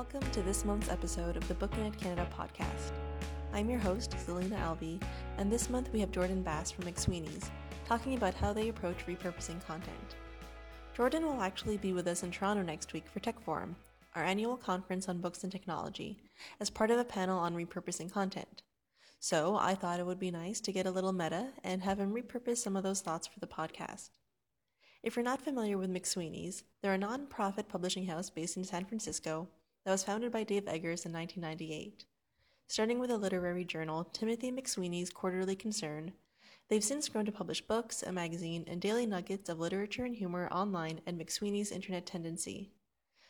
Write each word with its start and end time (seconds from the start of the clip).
Welcome 0.00 0.30
to 0.30 0.40
this 0.40 0.64
month's 0.64 0.88
episode 0.88 1.36
of 1.36 1.46
the 1.46 1.54
Booknet 1.54 1.94
Canada 2.00 2.26
podcast. 2.34 2.92
I'm 3.52 3.68
your 3.68 3.78
host, 3.78 4.12
Zalina 4.12 4.58
Alvi, 4.62 4.98
and 5.36 5.52
this 5.52 5.68
month 5.68 5.92
we 5.92 6.00
have 6.00 6.10
Jordan 6.10 6.42
Bass 6.42 6.70
from 6.70 6.86
McSweeney's 6.86 7.50
talking 7.84 8.14
about 8.14 8.32
how 8.32 8.54
they 8.54 8.70
approach 8.70 9.04
repurposing 9.06 9.62
content. 9.66 10.16
Jordan 10.96 11.26
will 11.26 11.42
actually 11.42 11.76
be 11.76 11.92
with 11.92 12.08
us 12.08 12.22
in 12.22 12.30
Toronto 12.30 12.62
next 12.62 12.94
week 12.94 13.04
for 13.12 13.20
Tech 13.20 13.38
Forum, 13.42 13.76
our 14.16 14.24
annual 14.24 14.56
conference 14.56 15.06
on 15.06 15.20
books 15.20 15.42
and 15.42 15.52
technology, 15.52 16.16
as 16.60 16.70
part 16.70 16.90
of 16.90 16.98
a 16.98 17.04
panel 17.04 17.38
on 17.38 17.54
repurposing 17.54 18.10
content. 18.10 18.62
So 19.18 19.58
I 19.60 19.74
thought 19.74 20.00
it 20.00 20.06
would 20.06 20.18
be 20.18 20.30
nice 20.30 20.60
to 20.60 20.72
get 20.72 20.86
a 20.86 20.90
little 20.90 21.12
meta 21.12 21.48
and 21.62 21.82
have 21.82 22.00
him 22.00 22.14
repurpose 22.14 22.56
some 22.56 22.74
of 22.74 22.84
those 22.84 23.02
thoughts 23.02 23.26
for 23.26 23.38
the 23.38 23.46
podcast. 23.46 24.08
If 25.02 25.14
you're 25.14 25.22
not 25.22 25.42
familiar 25.42 25.76
with 25.76 25.92
McSweeney's, 25.92 26.62
they're 26.80 26.94
a 26.94 26.98
non-profit 26.98 27.68
publishing 27.68 28.06
house 28.06 28.30
based 28.30 28.56
in 28.56 28.64
San 28.64 28.86
Francisco 28.86 29.48
that 29.84 29.92
was 29.92 30.04
founded 30.04 30.32
by 30.32 30.44
Dave 30.44 30.68
Eggers 30.68 31.06
in 31.06 31.12
1998. 31.12 32.04
Starting 32.66 32.98
with 32.98 33.10
a 33.10 33.16
literary 33.16 33.64
journal, 33.64 34.04
Timothy 34.04 34.52
McSweeney's 34.52 35.10
Quarterly 35.10 35.56
Concern, 35.56 36.12
they've 36.68 36.84
since 36.84 37.08
grown 37.08 37.24
to 37.24 37.32
publish 37.32 37.60
books, 37.60 38.02
a 38.02 38.12
magazine, 38.12 38.64
and 38.68 38.80
daily 38.80 39.06
nuggets 39.06 39.48
of 39.48 39.58
literature 39.58 40.04
and 40.04 40.14
humor 40.14 40.48
online 40.52 41.00
at 41.06 41.18
McSweeney's 41.18 41.72
Internet 41.72 42.06
Tendency. 42.06 42.70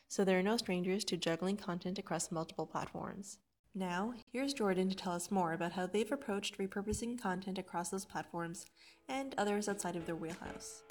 So 0.09 0.25
there 0.25 0.39
are 0.39 0.43
no 0.43 0.57
strangers 0.57 1.05
to 1.05 1.17
juggling 1.17 1.57
content 1.57 1.99
across 1.99 2.33
multiple 2.33 2.67
platforms. 2.67 3.39
Now, 3.75 4.15
here's 4.33 4.53
Jordan 4.53 4.89
to 4.91 4.97
tell 4.97 5.13
us 5.13 5.31
more 5.31 5.53
about 5.53 5.73
how 5.73 5.87
they've 5.87 6.11
approached 6.11 6.59
repurposing 6.59 7.21
content 7.21 7.57
across 7.57 7.91
those 7.91 8.05
platforms 8.05 8.67
and 9.09 9.35
others 9.39 9.69
outside 9.69 9.95
of 9.95 10.07
their 10.07 10.17
wheelhouse. 10.17 10.83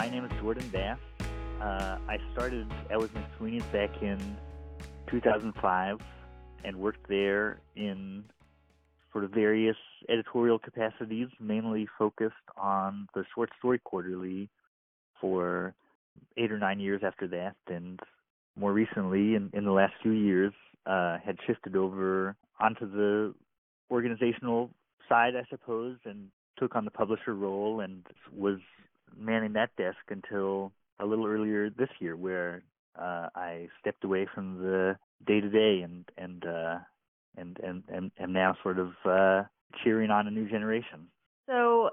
My 0.00 0.08
name 0.08 0.24
is 0.24 0.30
Jordan 0.40 0.66
Bass. 0.72 0.96
Uh, 1.60 1.98
I 2.08 2.16
started 2.32 2.66
at 2.90 2.98
with 2.98 3.10
McSweeney's 3.12 3.62
back 3.64 3.90
in 4.00 4.18
2005 5.10 5.98
and 6.64 6.76
worked 6.78 7.06
there 7.06 7.60
in 7.76 8.24
sort 9.12 9.24
of 9.24 9.30
various 9.32 9.76
editorial 10.08 10.58
capacities, 10.58 11.28
mainly 11.38 11.86
focused 11.98 12.32
on 12.56 13.08
the 13.14 13.26
short 13.34 13.50
story 13.58 13.78
quarterly 13.78 14.48
for 15.20 15.74
eight 16.38 16.50
or 16.50 16.58
nine 16.58 16.80
years 16.80 17.02
after 17.04 17.28
that. 17.28 17.56
And 17.68 18.00
more 18.58 18.72
recently, 18.72 19.34
in, 19.34 19.50
in 19.52 19.66
the 19.66 19.72
last 19.72 19.92
few 20.02 20.12
years, 20.12 20.54
uh, 20.86 21.18
had 21.22 21.36
shifted 21.46 21.76
over 21.76 22.36
onto 22.58 22.90
the 22.90 23.34
organizational 23.90 24.70
side, 25.10 25.34
I 25.36 25.44
suppose, 25.50 25.98
and 26.06 26.28
took 26.58 26.74
on 26.74 26.86
the 26.86 26.90
publisher 26.90 27.34
role 27.34 27.80
and 27.80 28.02
was 28.34 28.60
manning 29.16 29.52
that 29.54 29.70
desk 29.76 29.98
until 30.08 30.72
a 30.98 31.06
little 31.06 31.26
earlier 31.26 31.70
this 31.70 31.88
year, 31.98 32.16
where 32.16 32.62
uh, 32.98 33.28
I 33.34 33.68
stepped 33.80 34.04
away 34.04 34.26
from 34.34 34.58
the 34.58 34.96
day 35.26 35.40
to 35.40 35.48
day 35.48 35.82
and 35.82 36.04
and 36.16 36.44
and 37.36 37.58
and 37.62 37.82
and 37.88 38.10
am 38.18 38.32
now 38.32 38.56
sort 38.62 38.78
of 38.78 38.90
uh, 39.04 39.42
cheering 39.82 40.10
on 40.10 40.26
a 40.26 40.30
new 40.30 40.48
generation. 40.48 41.06
So 41.46 41.90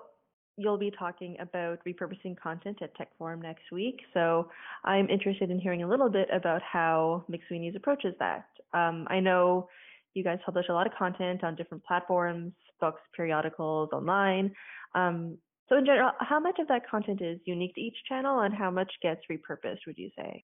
you'll 0.57 0.77
be 0.77 0.91
talking 0.91 1.37
about 1.39 1.79
repurposing 1.87 2.37
content 2.41 2.79
at 2.81 2.95
Tech 2.95 3.09
Forum 3.17 3.41
next 3.41 3.71
week. 3.71 3.99
So 4.13 4.49
I'm 4.83 5.07
interested 5.09 5.51
in 5.51 5.59
hearing 5.59 5.83
a 5.83 5.87
little 5.87 6.09
bit 6.09 6.27
about 6.33 6.61
how 6.63 7.25
McSweeney's 7.29 7.75
approaches 7.75 8.15
that. 8.19 8.45
Um, 8.73 9.07
I 9.09 9.19
know 9.19 9.69
you 10.15 10.23
guys 10.23 10.39
publish 10.43 10.65
a 10.69 10.73
lot 10.73 10.87
of 10.87 10.93
content 10.97 11.43
on 11.43 11.55
different 11.55 11.83
platforms, 11.85 12.53
books, 12.81 13.01
periodicals, 13.15 13.89
online. 13.93 14.51
Um, 14.95 15.37
so 15.69 15.77
in 15.77 15.85
general, 15.85 16.11
how 16.19 16.39
much 16.39 16.59
of 16.59 16.67
that 16.69 16.89
content 16.89 17.21
is 17.21 17.39
unique 17.45 17.75
to 17.75 17.81
each 17.81 17.97
channel 18.07 18.39
and 18.39 18.53
how 18.53 18.71
much 18.71 18.91
gets 19.01 19.21
repurposed, 19.29 19.85
would 19.85 19.97
you 19.97 20.09
say? 20.17 20.43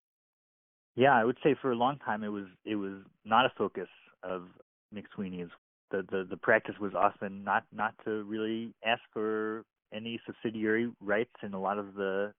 Yeah, 0.96 1.14
I 1.14 1.24
would 1.24 1.38
say 1.44 1.56
for 1.60 1.72
a 1.72 1.76
long 1.76 1.98
time 2.00 2.24
it 2.24 2.30
was 2.30 2.46
it 2.66 2.76
was 2.76 3.02
not 3.26 3.46
a 3.46 3.52
focus 3.58 3.90
of 4.22 4.44
McSweeney's. 4.94 5.50
The, 5.92 6.04
the 6.10 6.28
the 6.30 6.38
practice 6.38 6.76
was 6.80 6.94
often 6.94 7.44
not 7.44 7.64
not 7.72 7.94
to 8.06 8.24
really 8.24 8.74
ask 8.86 9.02
for 9.12 9.64
any 9.94 10.20
subsidiary 10.26 10.92
rights 11.02 11.34
in 11.42 11.54
a 11.54 11.60
lot 11.60 11.80
of 11.80 11.96
the 11.96 12.34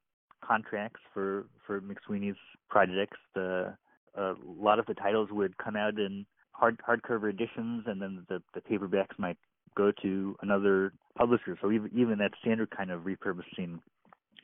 contracts 0.45 1.01
for 1.13 1.47
for 1.67 1.81
McSweeney's 1.81 2.39
projects. 2.69 3.19
The 3.35 3.77
a 4.15 4.35
lot 4.47 4.79
of 4.79 4.87
the 4.87 4.95
titles 4.95 5.31
would 5.33 5.57
come 5.59 5.75
out 5.75 5.99
in 5.99 6.27
hard 6.53 6.79
hardcover 6.89 7.31
editions, 7.31 7.85
and 7.87 8.01
then 8.01 8.25
the 8.29 8.43
the 8.55 8.61
paperbacks 8.61 9.19
might 9.19 9.39
go 9.77 9.93
to 10.03 10.37
another 10.43 10.93
publisher. 11.17 11.57
So 11.61 11.71
even 11.71 11.91
even 11.97 12.19
that 12.19 12.33
standard 12.41 12.71
kind 12.71 12.91
of 12.91 13.03
repurposing 13.03 13.81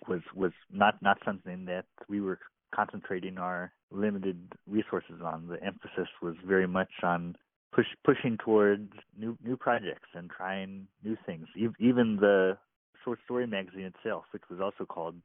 was 0.09 0.21
was 0.35 0.53
not 0.73 1.01
not 1.03 1.19
something 1.25 1.65
that 1.67 1.85
we 2.09 2.21
were 2.21 2.39
concentrating 2.75 3.39
our 3.39 3.73
limited 3.91 4.53
resources 4.69 5.21
on. 5.25 5.49
The 5.49 5.63
emphasis 5.65 6.09
was 6.23 6.35
very 6.47 6.67
much 6.67 6.91
on 7.03 7.37
push 7.73 7.87
pushing 8.05 8.39
towards 8.45 8.91
new 9.19 9.37
new 9.45 9.57
projects 9.57 10.09
and 10.15 10.31
trying 10.31 10.87
new 11.05 11.17
things. 11.27 11.47
Even 11.79 12.17
the 12.21 12.57
short 13.05 13.19
story 13.25 13.47
magazine 13.47 13.93
itself, 13.97 14.25
which 14.33 14.43
was 14.51 14.61
also 14.61 14.85
called 14.85 15.17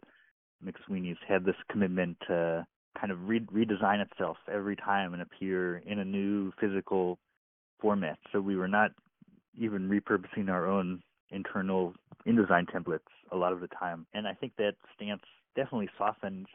McSweeney's, 0.63 1.17
had 1.27 1.45
this 1.45 1.55
commitment 1.69 2.17
to 2.27 2.65
kind 2.99 3.11
of 3.11 3.27
re- 3.27 3.41
redesign 3.53 4.01
itself 4.01 4.37
every 4.51 4.75
time 4.75 5.13
and 5.13 5.21
appear 5.21 5.77
in 5.85 5.99
a 5.99 6.05
new 6.05 6.51
physical 6.59 7.19
format. 7.81 8.17
So 8.31 8.39
we 8.39 8.55
were 8.55 8.69
not 8.69 8.91
even 9.57 9.89
repurposing 9.89 10.49
our 10.49 10.67
own 10.67 11.01
internal 11.31 11.93
InDesign 12.27 12.69
templates 12.69 12.99
a 13.31 13.37
lot 13.37 13.53
of 13.53 13.59
the 13.59 13.67
time. 13.67 14.05
And 14.13 14.27
I 14.27 14.33
think 14.33 14.53
that 14.57 14.73
stance 14.95 15.23
definitely 15.55 15.89
softened 15.97 16.47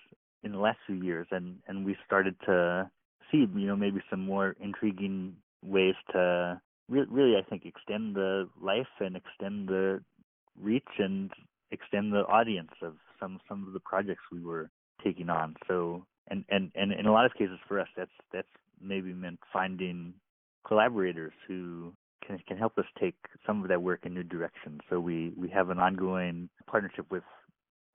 in 0.43 0.53
the 0.53 0.59
last 0.59 0.79
few 0.87 0.97
years, 0.97 1.27
and 1.31 1.59
and 1.69 1.85
we 1.85 1.97
started 2.07 2.35
to 2.47 2.91
see 3.31 3.39
you 3.55 3.67
know 3.67 3.77
maybe 3.77 4.01
some 4.09 4.25
more 4.25 4.57
intriguing 4.61 5.37
ways 5.63 5.95
to 6.13 6.61
re- 6.89 7.07
really 7.11 7.37
I 7.37 7.43
think 7.49 7.65
extend 7.65 8.15
the 8.15 8.49
life 8.61 8.89
and 9.01 9.17
extend 9.17 9.69
the 9.69 10.03
reach 10.61 10.89
and 10.99 11.31
extend 11.71 12.13
the 12.13 12.27
audience 12.27 12.73
of 12.83 12.95
some 13.19 13.41
some 13.49 13.67
of 13.67 13.73
the 13.73 13.81
projects 13.81 14.23
we 14.33 14.43
were 14.43 14.71
taking 15.05 15.29
on. 15.29 15.57
So 15.69 16.05
and 16.29 16.45
and 16.49 16.71
and 16.75 16.93
in 16.93 17.07
a 17.07 17.13
lot 17.13 17.27
of 17.27 17.35
cases 17.35 17.59
for 17.69 17.81
us 17.81 17.89
that's 17.97 18.11
that's 18.33 18.49
maybe 18.81 19.13
meant 19.13 19.41
finding 19.53 20.15
collaborators 20.67 21.33
who 21.47 21.93
can 22.31 22.39
can 22.47 22.57
help 22.57 22.79
us 22.79 22.85
take 22.99 23.15
some 23.47 23.63
of 23.63 23.69
that 23.69 23.83
work 23.83 24.01
in 24.05 24.15
new 24.15 24.23
directions. 24.23 24.81
So 24.89 25.01
we 25.01 25.33
we 25.37 25.49
have 25.51 25.71
an 25.71 25.79
ongoing 25.79 26.49
partnership 26.67 27.07
with 27.11 27.25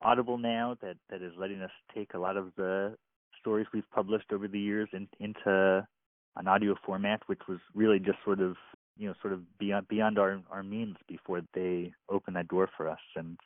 Audible 0.02 0.38
now 0.38 0.78
that 0.82 0.98
that 1.10 1.22
is 1.22 1.32
letting 1.38 1.62
us 1.62 1.72
take 1.94 2.14
a 2.14 2.20
lot 2.20 2.38
of 2.38 2.52
the 2.58 2.96
stories 3.40 3.68
we've 3.74 3.90
published 3.94 4.32
over 4.32 4.48
the 4.48 4.60
years 4.60 4.90
in, 4.94 5.08
into 5.20 5.88
an 6.38 6.48
audio 6.48 6.76
format, 6.86 7.22
which 7.28 7.42
was 7.48 7.60
really 7.74 8.00
just 8.00 8.18
sort 8.24 8.40
of 8.42 8.56
you 8.98 9.08
know 9.08 9.14
sort 9.22 9.34
of 9.34 9.42
beyond 9.58 9.88
beyond 9.88 10.20
our 10.20 10.42
our 10.52 10.64
means 10.64 10.96
before 11.08 11.42
they 11.54 11.94
opened 12.10 12.36
that 12.36 12.48
door 12.48 12.70
for 12.78 12.90
us 12.90 13.00
and 13.16 13.38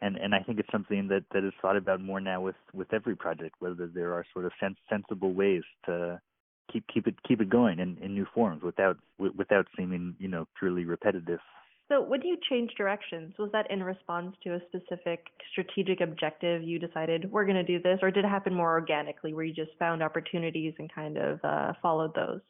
and 0.00 0.16
and 0.16 0.34
I 0.34 0.40
think 0.40 0.58
it's 0.58 0.72
something 0.72 1.08
that 1.08 1.24
that 1.32 1.44
is 1.44 1.52
thought 1.60 1.76
about 1.76 2.00
more 2.00 2.20
now 2.20 2.40
with 2.40 2.56
with 2.72 2.92
every 2.92 3.16
project 3.16 3.56
whether 3.60 3.86
there 3.86 4.12
are 4.14 4.24
sort 4.32 4.44
of 4.44 4.52
sens- 4.60 4.78
sensible 4.90 5.32
ways 5.32 5.62
to 5.86 6.20
keep 6.72 6.84
keep 6.92 7.06
it 7.06 7.14
keep 7.26 7.40
it 7.40 7.50
going 7.50 7.78
in, 7.78 7.98
in 8.02 8.14
new 8.14 8.26
forms 8.34 8.62
without 8.62 8.96
without 9.18 9.66
seeming 9.76 10.14
you 10.18 10.28
know 10.28 10.46
purely 10.58 10.84
repetitive. 10.84 11.40
So 11.88 12.02
when 12.02 12.20
you 12.22 12.36
change 12.50 12.70
directions, 12.76 13.32
was 13.38 13.50
that 13.52 13.70
in 13.70 13.82
response 13.82 14.36
to 14.44 14.54
a 14.54 14.60
specific 14.68 15.24
strategic 15.50 16.02
objective 16.02 16.62
you 16.62 16.78
decided 16.78 17.32
we're 17.32 17.46
going 17.46 17.56
to 17.56 17.62
do 17.64 17.80
this, 17.80 17.98
or 18.02 18.10
did 18.10 18.26
it 18.26 18.28
happen 18.28 18.52
more 18.52 18.72
organically 18.72 19.32
where 19.32 19.44
you 19.44 19.54
just 19.54 19.70
found 19.78 20.02
opportunities 20.02 20.74
and 20.78 20.92
kind 20.94 21.16
of 21.16 21.40
uh, 21.42 21.72
followed 21.80 22.14
those? 22.14 22.40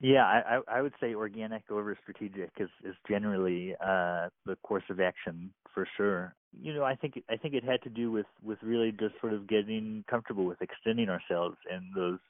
Yeah, 0.00 0.24
I, 0.24 0.60
I 0.68 0.82
would 0.82 0.92
say 1.00 1.14
organic 1.14 1.68
over 1.70 1.96
strategic 2.02 2.50
is, 2.60 2.68
is 2.84 2.94
generally 3.08 3.74
uh, 3.80 4.28
the 4.46 4.56
course 4.62 4.84
of 4.90 5.00
action 5.00 5.50
for 5.74 5.88
sure. 5.96 6.34
You 6.60 6.72
know, 6.72 6.84
I 6.84 6.94
think 6.94 7.22
I 7.28 7.36
think 7.36 7.54
it 7.54 7.64
had 7.64 7.82
to 7.82 7.90
do 7.90 8.12
with 8.12 8.26
with 8.42 8.58
really 8.62 8.92
just 8.92 9.14
sort 9.20 9.32
of 9.32 9.48
getting 9.48 10.04
comfortable 10.08 10.44
with 10.44 10.62
extending 10.62 11.08
ourselves 11.08 11.56
in 11.68 11.90
those 11.96 12.20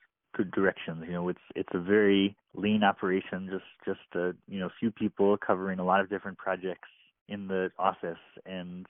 directions. 0.53 1.05
You 1.07 1.13
know, 1.13 1.29
it's 1.29 1.39
it's 1.55 1.69
a 1.75 1.79
very 1.79 2.37
lean 2.55 2.83
operation, 2.83 3.49
just 3.51 3.65
just 3.85 4.15
a 4.15 4.35
you 4.49 4.61
know 4.61 4.71
few 4.79 4.91
people 4.91 5.37
covering 5.37 5.79
a 5.79 5.85
lot 5.85 6.01
of 6.01 6.09
different 6.09 6.39
projects 6.39 6.89
in 7.29 7.49
the 7.49 7.71
office, 7.79 8.19
and 8.47 8.87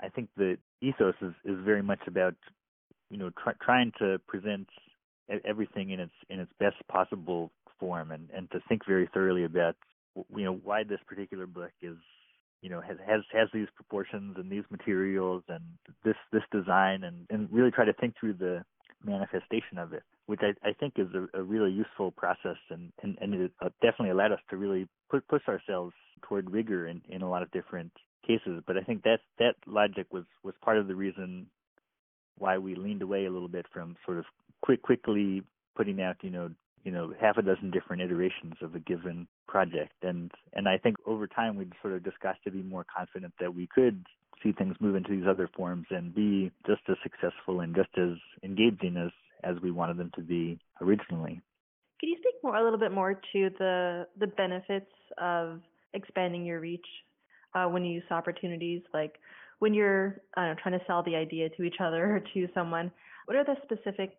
I 0.00 0.08
think 0.08 0.28
the 0.36 0.58
ethos 0.80 1.14
is 1.20 1.34
is 1.44 1.58
very 1.64 1.82
much 1.82 2.00
about 2.06 2.34
you 3.10 3.18
know 3.18 3.30
try, 3.42 3.52
trying 3.62 3.92
to 3.98 4.20
present 4.26 4.68
everything 5.44 5.90
in 5.90 6.00
its 6.00 6.12
in 6.28 6.40
its 6.40 6.52
best 6.58 6.76
possible 6.88 7.50
form, 7.78 8.10
and 8.10 8.28
and 8.34 8.50
to 8.50 8.60
think 8.68 8.86
very 8.86 9.08
thoroughly 9.12 9.44
about 9.44 9.76
you 10.34 10.44
know 10.44 10.60
why 10.64 10.84
this 10.84 11.00
particular 11.06 11.46
book 11.46 11.70
is 11.80 11.96
you 12.60 12.70
know 12.70 12.80
has 12.80 12.96
has 13.06 13.22
has 13.32 13.48
these 13.52 13.68
proportions 13.74 14.36
and 14.38 14.50
these 14.50 14.64
materials 14.70 15.42
and 15.48 15.62
this 16.04 16.16
this 16.32 16.42
design 16.52 17.04
and 17.04 17.26
and 17.30 17.48
really 17.52 17.70
try 17.70 17.84
to 17.84 17.92
think 17.94 18.14
through 18.18 18.34
the 18.34 18.64
manifestation 19.04 19.78
of 19.78 19.92
it, 19.92 20.02
which 20.26 20.40
I, 20.42 20.68
I 20.68 20.72
think 20.72 20.94
is 20.96 21.08
a, 21.14 21.40
a 21.40 21.42
really 21.42 21.72
useful 21.72 22.10
process, 22.12 22.58
and 22.70 22.92
and, 23.02 23.16
and 23.20 23.34
it 23.34 23.52
uh, 23.60 23.68
definitely 23.80 24.10
allowed 24.10 24.32
us 24.32 24.40
to 24.50 24.56
really 24.56 24.88
put, 25.10 25.26
push 25.28 25.42
ourselves 25.48 25.94
toward 26.22 26.50
rigor 26.50 26.86
in, 26.86 27.02
in 27.08 27.22
a 27.22 27.28
lot 27.28 27.42
of 27.42 27.50
different 27.50 27.92
cases. 28.26 28.62
But 28.66 28.76
I 28.76 28.82
think 28.82 29.02
that 29.02 29.20
that 29.38 29.54
logic 29.66 30.06
was 30.12 30.24
was 30.42 30.54
part 30.62 30.78
of 30.78 30.88
the 30.88 30.94
reason 30.94 31.46
why 32.38 32.58
we 32.58 32.74
leaned 32.74 33.02
away 33.02 33.26
a 33.26 33.30
little 33.30 33.48
bit 33.48 33.66
from 33.72 33.96
sort 34.04 34.18
of 34.18 34.24
quick 34.62 34.82
quickly 34.82 35.42
putting 35.76 36.00
out 36.00 36.16
you 36.22 36.30
know 36.30 36.50
you 36.84 36.92
know 36.92 37.12
half 37.20 37.36
a 37.36 37.42
dozen 37.42 37.70
different 37.70 38.02
iterations 38.02 38.54
of 38.62 38.74
a 38.74 38.80
given 38.80 39.26
project 39.46 39.92
and 40.02 40.30
and 40.54 40.68
I 40.68 40.78
think 40.78 40.96
over 41.06 41.26
time 41.26 41.56
we 41.56 41.68
sort 41.80 41.94
of 41.94 42.04
just 42.04 42.18
got 42.20 42.36
to 42.44 42.50
be 42.50 42.62
more 42.62 42.84
confident 42.94 43.34
that 43.40 43.54
we 43.54 43.68
could 43.72 44.04
see 44.42 44.52
things 44.52 44.76
move 44.80 44.96
into 44.96 45.10
these 45.10 45.26
other 45.28 45.48
forms 45.56 45.86
and 45.90 46.14
be 46.14 46.50
just 46.66 46.82
as 46.88 46.96
successful 47.02 47.60
and 47.60 47.74
just 47.74 47.90
as 47.96 48.16
engaging 48.42 48.96
as 48.96 49.12
as 49.42 49.56
we 49.62 49.70
wanted 49.70 49.96
them 49.96 50.10
to 50.14 50.20
be 50.20 50.58
originally. 50.80 51.40
Could 52.00 52.08
you 52.08 52.16
speak 52.18 52.34
more 52.42 52.56
a 52.56 52.64
little 52.64 52.78
bit 52.78 52.92
more 52.92 53.14
to 53.14 53.50
the 53.58 54.06
the 54.18 54.26
benefits 54.26 54.90
of 55.18 55.60
expanding 55.94 56.44
your 56.44 56.60
reach 56.60 56.86
uh, 57.54 57.66
when 57.66 57.84
you 57.84 57.94
use 57.94 58.04
opportunities 58.10 58.82
like 58.92 59.18
when 59.58 59.74
you're 59.74 60.20
know, 60.36 60.54
trying 60.60 60.76
to 60.76 60.84
sell 60.86 61.04
the 61.04 61.14
idea 61.14 61.48
to 61.50 61.62
each 61.62 61.76
other 61.80 62.16
or 62.16 62.20
to 62.34 62.48
someone? 62.54 62.90
What 63.26 63.36
are 63.36 63.44
the 63.44 63.56
specific 63.62 64.18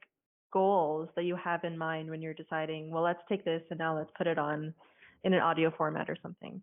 goals 0.53 1.09
that 1.15 1.25
you 1.25 1.35
have 1.35 1.65
in 1.65 1.77
mind 1.77 2.09
when 2.09 2.21
you're 2.21 2.33
deciding, 2.33 2.91
well, 2.91 3.03
let's 3.03 3.19
take 3.27 3.43
this 3.43 3.61
and 3.69 3.77
now 3.79 3.97
let's 3.97 4.11
put 4.17 4.27
it 4.27 4.37
on 4.37 4.73
in 5.25 5.33
an 5.33 5.41
audio 5.41 5.73
format 5.77 6.09
or 6.09 6.15
something? 6.21 6.61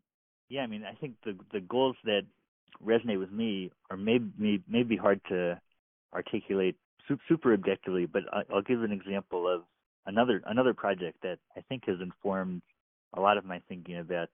Yeah, 0.49 0.63
I 0.63 0.67
mean, 0.67 0.85
I 0.85 0.95
think 0.95 1.15
the 1.25 1.37
the 1.53 1.61
goals 1.61 1.97
that 2.05 2.23
resonate 2.85 3.19
with 3.19 3.31
me 3.31 3.71
are 3.91 3.97
maybe 3.97 4.63
maybe 4.67 4.97
hard 4.97 5.21
to 5.29 5.61
articulate 6.15 6.77
super 7.29 7.53
objectively, 7.53 8.07
but 8.07 8.23
I'll 8.53 8.63
give 8.63 8.83
an 8.83 8.93
example 8.93 9.49
of 9.49 9.63
another 10.07 10.43
another 10.47 10.75
project 10.75 11.19
that 11.23 11.39
I 11.57 11.61
think 11.63 11.85
has 11.87 11.97
informed 12.01 12.63
a 13.15 13.21
lot 13.21 13.39
of 13.39 13.45
my 13.45 13.61
thinking 13.69 13.99
about 13.99 14.29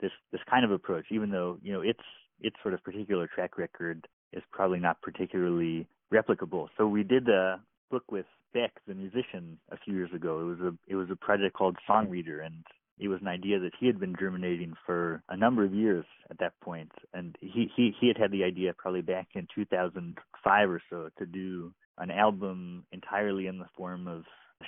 this 0.00 0.12
this 0.32 0.40
kind 0.50 0.64
of 0.64 0.70
approach. 0.70 1.06
Even 1.10 1.30
though 1.30 1.58
you 1.62 1.72
know 1.72 1.80
its 1.80 2.00
its 2.40 2.56
sort 2.62 2.74
of 2.74 2.82
particular 2.82 3.28
track 3.32 3.58
record 3.58 4.06
is 4.32 4.42
probably 4.52 4.78
not 4.78 5.00
particularly 5.02 5.86
replicable. 6.12 6.68
So 6.76 6.86
we 6.86 7.02
did 7.02 7.28
a 7.28 7.60
book 7.90 8.04
with 8.10 8.26
Beck, 8.52 8.72
the 8.86 8.94
musician, 8.94 9.58
a 9.70 9.76
few 9.78 9.94
years 9.94 10.10
ago. 10.14 10.40
It 10.40 10.44
was 10.44 10.60
a 10.60 10.74
it 10.86 10.94
was 10.94 11.08
a 11.10 11.16
project 11.16 11.54
called 11.54 11.76
Song 11.86 12.08
Reader, 12.08 12.40
and 12.40 12.64
it 12.98 13.08
was 13.08 13.20
an 13.20 13.28
idea 13.28 13.58
that 13.60 13.72
he 13.78 13.86
had 13.86 14.00
been 14.00 14.16
germinating 14.18 14.74
for 14.84 15.22
a 15.28 15.36
number 15.36 15.64
of 15.64 15.72
years 15.72 16.04
at 16.30 16.38
that 16.38 16.58
point, 16.60 16.90
and 17.14 17.36
he 17.40 17.70
he 17.76 17.94
he 18.00 18.08
had 18.08 18.16
had 18.16 18.30
the 18.30 18.44
idea 18.44 18.72
probably 18.76 19.02
back 19.02 19.28
in 19.34 19.46
2005 19.54 20.70
or 20.70 20.82
so 20.90 21.10
to 21.18 21.26
do 21.26 21.72
an 21.98 22.10
album 22.10 22.84
entirely 22.92 23.46
in 23.46 23.58
the 23.58 23.68
form 23.76 24.06
of 24.06 24.24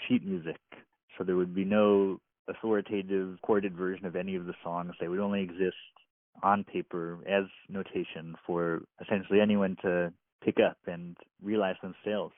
sheet 0.09 0.25
music. 0.25 0.61
So 1.17 1.25
there 1.25 1.37
would 1.37 1.55
be 1.55 1.65
no 1.65 2.21
authoritative 2.49 3.33
recorded 3.33 3.77
version 3.77 4.07
of 4.07 4.17
any 4.17 4.35
of 4.35 4.47
the 4.47 4.55
songs. 4.65 4.93
They 5.01 5.09
would 5.09 5.21
only 5.21 5.43
exist 5.43 5.77
on 6.43 6.65
paper 6.65 7.19
as 7.29 7.45
notation 7.69 8.35
for 8.47 8.83
essentially 9.01 9.41
anyone 9.41 9.77
to 9.83 10.13
pick 10.43 10.57
up 10.59 10.79
and 10.87 11.17
realize 11.43 11.77
themselves. 11.83 12.35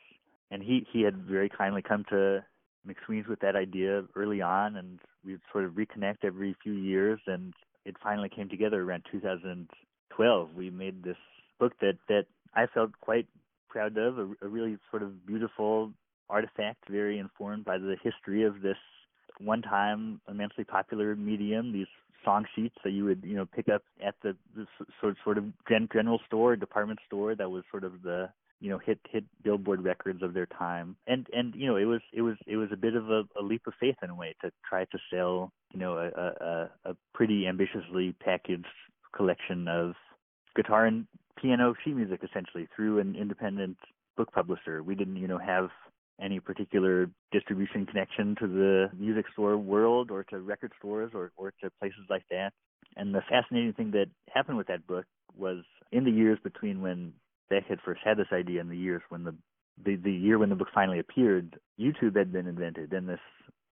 And 0.51 0.63
he 0.63 0.87
he 0.93 1.03
had 1.03 1.17
very 1.17 1.49
kindly 1.49 1.83
come 1.83 2.05
to 2.11 2.45
McSweeney's 2.87 3.29
with 3.29 3.41
that 3.41 3.57
idea 3.57 4.03
early 4.17 4.43
on, 4.43 4.77
and 4.77 4.99
we'd 5.25 5.41
sort 5.53 5.65
of 5.65 5.73
reconnect 5.73 6.25
every 6.25 6.55
few 6.63 6.73
years, 6.73 7.21
and 7.27 7.55
it 7.85 7.97
finally 8.03 8.29
came 8.29 8.49
together 8.49 8.83
around 8.83 9.05
2012. 9.11 10.49
We 10.55 10.71
made 10.71 11.03
this 11.03 11.17
book 11.59 11.73
that 11.81 11.97
that 12.09 12.27
I 12.55 12.67
felt 12.67 12.91
quite 13.01 13.27
proud 13.73 13.97
of, 13.97 14.19
a, 14.19 14.29
a 14.43 14.49
really 14.49 14.77
sort 14.91 15.03
of 15.03 15.27
beautiful 15.27 15.91
artifact, 16.29 16.79
very 16.91 17.19
informed 17.19 17.65
by 17.65 17.79
the 17.79 17.97
history 18.03 18.45
of 18.45 18.61
this 18.61 18.77
one-time 19.41 20.21
immensely 20.29 20.63
popular 20.65 21.17
medium. 21.17 21.73
These 21.73 21.87
song 22.25 22.45
sheets 22.55 22.77
that 22.85 22.91
you 22.91 23.05
would 23.05 23.23
you 23.25 23.35
know 23.35 23.47
pick 23.47 23.69
up 23.69 23.83
at 24.07 24.15
the, 24.23 24.37
the 24.55 24.67
sort 25.01 25.17
sort 25.25 25.39
of 25.39 25.45
general 25.93 26.21
store, 26.27 26.55
department 26.55 27.01
store. 27.07 27.35
That 27.35 27.51
was 27.51 27.65
sort 27.71 27.85
of 27.85 28.03
the 28.03 28.29
you 28.61 28.69
know 28.69 28.79
hit 28.79 29.01
hit 29.11 29.25
billboard 29.43 29.83
records 29.83 30.23
of 30.23 30.35
their 30.35 30.47
time 30.47 30.97
and 31.09 31.27
and 31.33 31.53
you 31.57 31.67
know 31.67 31.77
it 31.77 31.85
was 31.85 32.01
it 32.13 32.23
was 32.23 32.37
it 32.47 32.57
was 32.57 32.69
a 32.73 32.77
bit 32.77 32.95
of 32.95 33.11
a, 33.11 33.25
a 33.41 33.43
leap 33.43 33.63
of 33.67 33.73
faith 33.81 33.97
in 34.05 34.11
a 34.11 34.15
way 34.15 34.37
to 34.41 34.53
try 34.69 34.85
to 34.85 34.99
sell 35.13 35.53
you 35.73 35.81
know 35.81 35.97
a, 35.97 36.23
a 36.45 36.91
a 36.91 36.97
pretty 37.13 37.49
ambitiously 37.49 38.15
packaged 38.21 38.65
collection 39.17 39.67
of 39.67 39.95
guitar 40.55 40.87
and 40.87 41.07
piano 41.41 41.75
sheet 41.85 41.97
music 41.97 42.21
essentially 42.23 42.69
through 42.75 42.99
an 42.99 43.17
independent 43.17 43.77
book 44.17 44.33
publisher. 44.33 44.83
We 44.83 44.95
didn't 44.95 45.17
you 45.17 45.29
know 45.29 45.39
have 45.39 45.71
any 46.21 46.41
particular 46.41 47.11
distribution 47.33 47.87
connection 47.87 48.37
to 48.39 48.47
the 48.47 48.91
music 48.97 49.27
store 49.33 49.57
world 49.57 50.11
or 50.11 50.25
to 50.25 50.41
record 50.41 50.73
stores 50.79 51.13
or 51.15 51.33
or 51.37 51.53
to 51.63 51.71
places 51.81 52.05
like 52.09 52.25
that. 52.31 52.53
And 52.97 53.15
the 53.15 53.23
fascinating 53.29 53.73
thing 53.73 53.91
that 53.93 54.07
happened 54.33 54.59
with 54.59 54.67
that 54.67 54.87
book 54.87 55.07
was 55.37 55.65
in 55.91 56.05
the 56.05 56.11
years 56.11 56.39
between 56.43 56.83
when 56.83 57.13
Beck 57.49 57.67
had 57.67 57.81
first 57.85 58.01
had 58.05 58.17
this 58.17 58.27
idea 58.33 58.61
in 58.61 58.69
the 58.69 58.77
years 58.77 59.03
when 59.09 59.25
the, 59.25 59.35
the 59.85 59.97
the 59.97 60.13
year 60.13 60.39
when 60.39 60.51
the 60.51 60.57
book 60.57 60.69
finally 60.75 60.99
appeared, 60.99 61.59
YouTube 61.81 62.17
had 62.17 62.33
been 62.33 62.47
invented, 62.47 62.93
and 62.93 63.09
this 63.09 63.21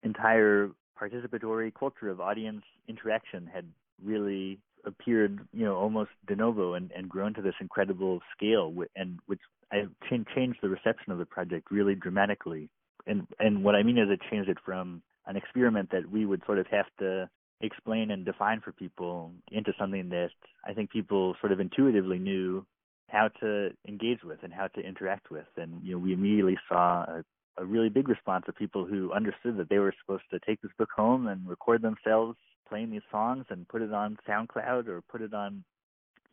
entire 0.02 0.70
participatory 1.00 1.72
culture 1.74 2.08
of 2.08 2.20
audience 2.20 2.62
interaction 2.88 3.46
had 3.52 3.66
really 4.02 4.58
appeared, 4.86 5.40
you 5.52 5.64
know, 5.64 5.76
almost 5.76 6.10
de 6.26 6.36
novo 6.36 6.74
and, 6.74 6.90
and 6.96 7.08
grown 7.08 7.34
to 7.34 7.42
this 7.42 7.54
incredible 7.60 8.20
scale, 8.36 8.72
and 8.94 9.18
which 9.26 9.40
I 9.72 9.86
changed 10.34 10.58
the 10.62 10.68
reception 10.68 11.12
of 11.12 11.18
the 11.18 11.26
project 11.26 11.70
really 11.70 11.94
dramatically. 11.94 12.68
And 13.06 13.26
and 13.38 13.62
what 13.62 13.74
I 13.74 13.82
mean 13.82 13.98
is 13.98 14.08
it 14.10 14.20
changed 14.30 14.48
it 14.48 14.58
from 14.64 15.02
an 15.26 15.36
experiment 15.36 15.90
that 15.90 16.10
we 16.10 16.24
would 16.24 16.42
sort 16.46 16.58
of 16.58 16.66
have 16.68 16.86
to 17.00 17.28
explain 17.60 18.10
and 18.10 18.24
define 18.24 18.60
for 18.60 18.72
people 18.72 19.32
into 19.50 19.72
something 19.78 20.08
that 20.10 20.30
I 20.64 20.72
think 20.72 20.90
people 20.90 21.34
sort 21.40 21.52
of 21.52 21.60
intuitively 21.60 22.18
knew 22.18 22.66
how 23.08 23.28
to 23.40 23.70
engage 23.88 24.22
with 24.24 24.38
and 24.42 24.52
how 24.52 24.68
to 24.68 24.80
interact 24.80 25.30
with. 25.30 25.46
And 25.56 25.82
you 25.82 25.92
know, 25.92 25.98
we 25.98 26.12
immediately 26.12 26.58
saw 26.68 27.04
a, 27.04 27.24
a 27.58 27.64
really 27.64 27.88
big 27.88 28.08
response 28.08 28.44
of 28.48 28.56
people 28.56 28.84
who 28.84 29.12
understood 29.12 29.56
that 29.56 29.68
they 29.68 29.78
were 29.78 29.94
supposed 30.00 30.24
to 30.30 30.40
take 30.40 30.60
this 30.60 30.72
book 30.78 30.90
home 30.94 31.26
and 31.26 31.48
record 31.48 31.82
themselves 31.82 32.36
playing 32.68 32.90
these 32.90 33.02
songs 33.10 33.44
and 33.50 33.68
put 33.68 33.82
it 33.82 33.92
on 33.92 34.18
SoundCloud 34.28 34.88
or 34.88 35.02
put 35.02 35.22
it 35.22 35.34
on 35.34 35.64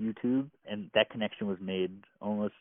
YouTube. 0.01 0.49
And 0.69 0.89
that 0.93 1.09
connection 1.09 1.47
was 1.47 1.57
made 1.61 1.91
almost 2.21 2.55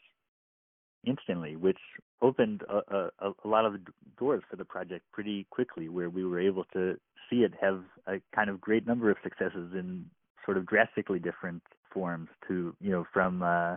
instantly, 1.06 1.56
which 1.56 1.78
opened 2.20 2.62
a, 2.69 3.08
a, 3.20 3.32
a 3.44 3.48
lot 3.48 3.64
of 3.64 3.74
doors 4.19 4.42
for 4.48 4.56
the 4.56 4.64
project 4.64 5.04
pretty 5.12 5.46
quickly, 5.50 5.88
where 5.88 6.10
we 6.10 6.24
were 6.24 6.40
able 6.40 6.64
to 6.72 6.96
see 7.28 7.38
it 7.38 7.52
have 7.60 7.82
a 8.06 8.20
kind 8.34 8.50
of 8.50 8.61
great 8.61 8.87
number 8.87 9.11
of 9.11 9.16
successes 9.23 9.73
in 9.75 10.04
sort 10.44 10.56
of 10.56 10.66
drastically 10.66 11.18
different 11.18 11.62
forms 11.92 12.28
to 12.49 12.75
you 12.80 12.90
know 12.90 13.04
from 13.12 13.42
uh 13.42 13.76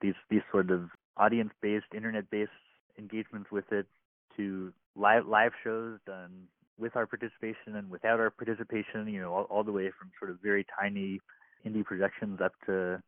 these 0.00 0.14
these 0.30 0.40
sort 0.50 0.70
of 0.70 0.88
audience 1.16 1.50
based, 1.60 1.86
internet 1.94 2.28
based 2.30 2.50
engagements 2.98 3.50
with 3.50 3.64
it 3.70 3.86
to 4.36 4.72
live 4.96 5.26
live 5.26 5.52
shows 5.62 5.98
done 6.06 6.30
with 6.78 6.96
our 6.96 7.06
participation 7.06 7.76
and 7.76 7.90
without 7.90 8.20
our 8.20 8.30
participation, 8.30 9.06
you 9.08 9.20
know, 9.20 9.32
all, 9.32 9.44
all 9.44 9.64
the 9.64 9.72
way 9.72 9.90
from 9.98 10.10
sort 10.18 10.30
of 10.30 10.38
very 10.42 10.66
tiny 10.78 11.20
indie 11.66 11.84
productions 11.84 12.40
up 12.42 12.52
to 12.66 13.00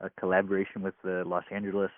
a 0.00 0.10
collaboration 0.18 0.82
with 0.82 0.94
the 1.02 1.22
Los 1.26 1.44
Angeles 1.50 1.90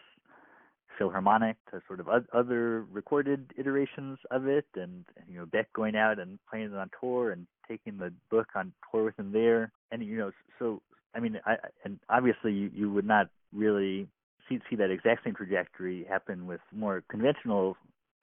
Philharmonic 0.98 1.56
to 1.70 1.80
sort 1.86 2.00
of 2.00 2.08
other 2.32 2.84
recorded 2.90 3.52
iterations 3.58 4.18
of 4.30 4.46
it, 4.46 4.66
and 4.74 5.04
you 5.30 5.38
know 5.38 5.46
Beck 5.46 5.72
going 5.72 5.96
out 5.96 6.18
and 6.18 6.38
playing 6.48 6.66
it 6.66 6.74
on 6.74 6.90
tour 7.00 7.32
and 7.32 7.46
taking 7.68 7.98
the 7.98 8.12
book 8.30 8.48
on 8.54 8.72
tour 8.90 9.04
with 9.04 9.18
him 9.18 9.32
there, 9.32 9.70
and 9.92 10.02
you 10.02 10.16
know 10.16 10.30
so 10.58 10.80
I 11.14 11.20
mean 11.20 11.38
I 11.44 11.56
and 11.84 11.98
obviously 12.08 12.52
you, 12.52 12.70
you 12.74 12.92
would 12.92 13.06
not 13.06 13.28
really 13.54 14.08
see 14.48 14.58
see 14.70 14.76
that 14.76 14.90
exact 14.90 15.24
same 15.24 15.34
trajectory 15.34 16.06
happen 16.08 16.46
with 16.46 16.60
more 16.72 17.02
conventional 17.10 17.76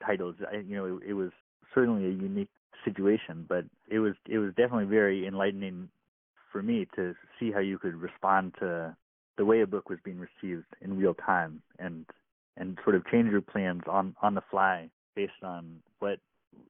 titles. 0.05 0.35
I, 0.51 0.57
you 0.57 0.75
know, 0.75 0.97
it, 0.97 1.09
it 1.09 1.13
was 1.13 1.31
certainly 1.73 2.05
a 2.05 2.11
unique 2.11 2.49
situation, 2.85 3.45
but 3.47 3.65
it 3.89 3.99
was 3.99 4.13
it 4.27 4.37
was 4.37 4.49
definitely 4.55 4.85
very 4.85 5.27
enlightening 5.27 5.89
for 6.51 6.61
me 6.61 6.87
to 6.95 7.15
see 7.39 7.51
how 7.51 7.59
you 7.59 7.77
could 7.79 7.95
respond 7.95 8.53
to 8.59 8.95
the 9.37 9.45
way 9.45 9.61
a 9.61 9.67
book 9.67 9.89
was 9.89 9.99
being 10.03 10.19
received 10.19 10.65
in 10.81 10.97
real 10.97 11.13
time 11.13 11.61
and 11.79 12.05
and 12.57 12.77
sort 12.83 12.95
of 12.95 13.05
change 13.07 13.31
your 13.31 13.41
plans 13.41 13.81
on 13.89 14.15
on 14.21 14.35
the 14.35 14.43
fly 14.51 14.89
based 15.15 15.43
on 15.43 15.79
what 15.99 16.19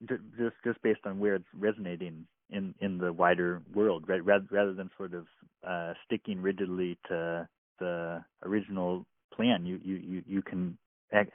just 0.07 0.55
just 0.63 0.81
based 0.81 1.01
on 1.05 1.19
where 1.19 1.35
it's 1.35 1.45
resonating 1.57 2.25
in 2.49 2.73
in 2.79 2.97
the 2.97 3.11
wider 3.11 3.61
world 3.73 4.05
rather 4.07 4.45
rather 4.51 4.73
than 4.73 4.89
sort 4.97 5.13
of 5.13 5.25
uh 5.67 5.93
sticking 6.05 6.41
rigidly 6.41 6.97
to 7.07 7.47
the 7.79 8.23
original 8.43 9.05
plan. 9.35 9.65
You 9.65 9.79
you, 9.83 10.23
you 10.25 10.41
can 10.41 10.77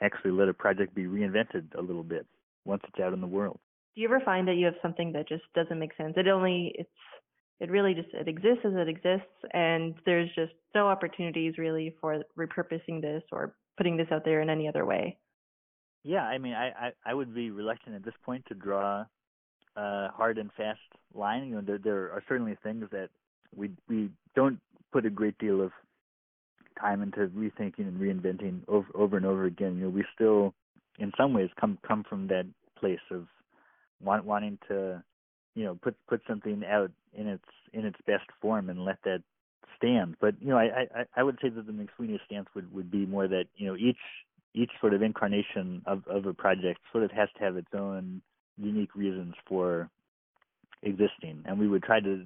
actually 0.01 0.31
let 0.31 0.49
a 0.49 0.53
project 0.53 0.93
be 0.95 1.03
reinvented 1.03 1.73
a 1.77 1.81
little 1.81 2.03
bit 2.03 2.25
once 2.65 2.81
it's 2.87 2.99
out 2.99 3.13
in 3.13 3.21
the 3.21 3.27
world. 3.27 3.59
Do 3.95 4.01
you 4.01 4.07
ever 4.07 4.21
find 4.23 4.47
that 4.47 4.55
you 4.55 4.65
have 4.65 4.75
something 4.81 5.11
that 5.13 5.27
just 5.27 5.43
doesn't 5.55 5.79
make 5.79 5.95
sense? 5.97 6.13
It 6.17 6.27
only 6.27 6.73
it's 6.75 6.89
it 7.59 7.69
really 7.69 7.93
just 7.93 8.09
it 8.13 8.27
exists 8.27 8.65
as 8.65 8.73
it 8.75 8.87
exists 8.87 9.27
and 9.53 9.95
there's 10.05 10.29
just 10.35 10.53
no 10.73 10.87
opportunities 10.87 11.57
really 11.57 11.93
for 11.99 12.23
repurposing 12.37 13.01
this 13.01 13.23
or 13.31 13.55
putting 13.77 13.97
this 13.97 14.07
out 14.11 14.23
there 14.23 14.41
in 14.41 14.49
any 14.49 14.67
other 14.67 14.85
way. 14.85 15.17
Yeah, 16.03 16.23
I 16.23 16.37
mean 16.37 16.53
I, 16.53 16.67
I, 16.69 16.91
I 17.05 17.13
would 17.13 17.33
be 17.33 17.51
reluctant 17.51 17.95
at 17.95 18.05
this 18.05 18.13
point 18.23 18.45
to 18.47 18.55
draw 18.55 19.05
a 19.75 20.07
hard 20.11 20.37
and 20.37 20.51
fast 20.55 20.79
line. 21.13 21.47
You 21.47 21.55
know, 21.55 21.61
there 21.61 21.77
there 21.77 22.11
are 22.11 22.23
certainly 22.27 22.57
things 22.63 22.85
that 22.91 23.09
we 23.55 23.71
we 23.87 24.09
don't 24.35 24.59
put 24.91 25.05
a 25.05 25.09
great 25.09 25.37
deal 25.37 25.61
of 25.61 25.71
time 26.79 27.01
into 27.01 27.27
rethinking 27.27 27.87
and 27.87 27.99
reinventing 27.99 28.61
over 28.67 28.87
over 28.95 29.17
and 29.17 29.25
over 29.25 29.45
again. 29.45 29.77
You 29.77 29.85
know, 29.85 29.89
we 29.89 30.05
still, 30.15 30.53
in 30.97 31.11
some 31.17 31.33
ways, 31.33 31.49
come 31.59 31.77
come 31.87 32.03
from 32.07 32.27
that 32.27 32.45
place 32.79 32.99
of 33.11 33.27
want, 34.03 34.25
wanting 34.25 34.57
to, 34.67 35.03
you 35.55 35.65
know, 35.65 35.77
put 35.81 35.95
put 36.07 36.21
something 36.27 36.63
out 36.65 36.91
in 37.13 37.27
its 37.27 37.43
in 37.73 37.85
its 37.85 37.97
best 38.05 38.25
form 38.41 38.69
and 38.69 38.85
let 38.85 38.97
that 39.03 39.21
stand. 39.77 40.15
But 40.19 40.35
you 40.41 40.49
know, 40.49 40.57
I 40.57 40.87
I, 40.95 41.05
I 41.17 41.23
would 41.23 41.37
say 41.41 41.49
that 41.49 41.65
the 41.65 41.73
McSweeney 41.73 42.19
stance 42.25 42.47
would 42.55 42.71
would 42.73 42.91
be 42.91 43.05
more 43.05 43.27
that 43.27 43.45
you 43.55 43.67
know 43.67 43.75
each 43.75 43.97
each 44.53 44.71
sort 44.79 44.93
of 44.93 45.01
incarnation 45.01 45.81
of 45.85 46.03
of 46.07 46.25
a 46.25 46.33
project 46.33 46.79
sort 46.91 47.03
of 47.03 47.11
has 47.11 47.29
to 47.37 47.43
have 47.43 47.57
its 47.57 47.73
own 47.73 48.21
unique 48.57 48.95
reasons 48.95 49.33
for 49.47 49.89
existing, 50.83 51.43
and 51.45 51.59
we 51.59 51.67
would 51.67 51.83
try 51.83 51.99
to. 51.99 52.25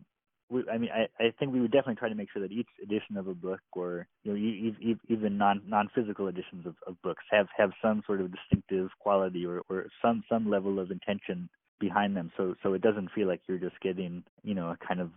We, 0.49 0.63
I 0.71 0.77
mean, 0.77 0.89
I, 0.93 1.07
I 1.23 1.33
think 1.39 1.53
we 1.53 1.61
would 1.61 1.71
definitely 1.71 1.95
try 1.95 2.09
to 2.09 2.15
make 2.15 2.29
sure 2.31 2.41
that 2.41 2.51
each 2.51 2.67
edition 2.83 3.17
of 3.17 3.27
a 3.27 3.33
book, 3.33 3.61
or 3.73 4.07
you 4.23 4.33
know, 4.33 4.95
even 5.09 5.37
non 5.37 5.61
non 5.67 5.89
physical 5.95 6.27
editions 6.27 6.65
of, 6.65 6.75
of 6.85 7.01
books, 7.01 7.23
have 7.31 7.47
have 7.57 7.71
some 7.81 8.03
sort 8.05 8.21
of 8.21 8.31
distinctive 8.31 8.89
quality 8.99 9.45
or, 9.45 9.61
or 9.69 9.87
some 10.01 10.23
some 10.29 10.49
level 10.49 10.79
of 10.79 10.91
intention 10.91 11.49
behind 11.79 12.15
them. 12.15 12.31
So 12.37 12.55
so 12.63 12.73
it 12.73 12.81
doesn't 12.81 13.11
feel 13.11 13.27
like 13.27 13.41
you're 13.47 13.57
just 13.57 13.79
getting 13.81 14.23
you 14.43 14.55
know 14.55 14.69
a 14.69 14.77
kind 14.85 14.99
of 14.99 15.11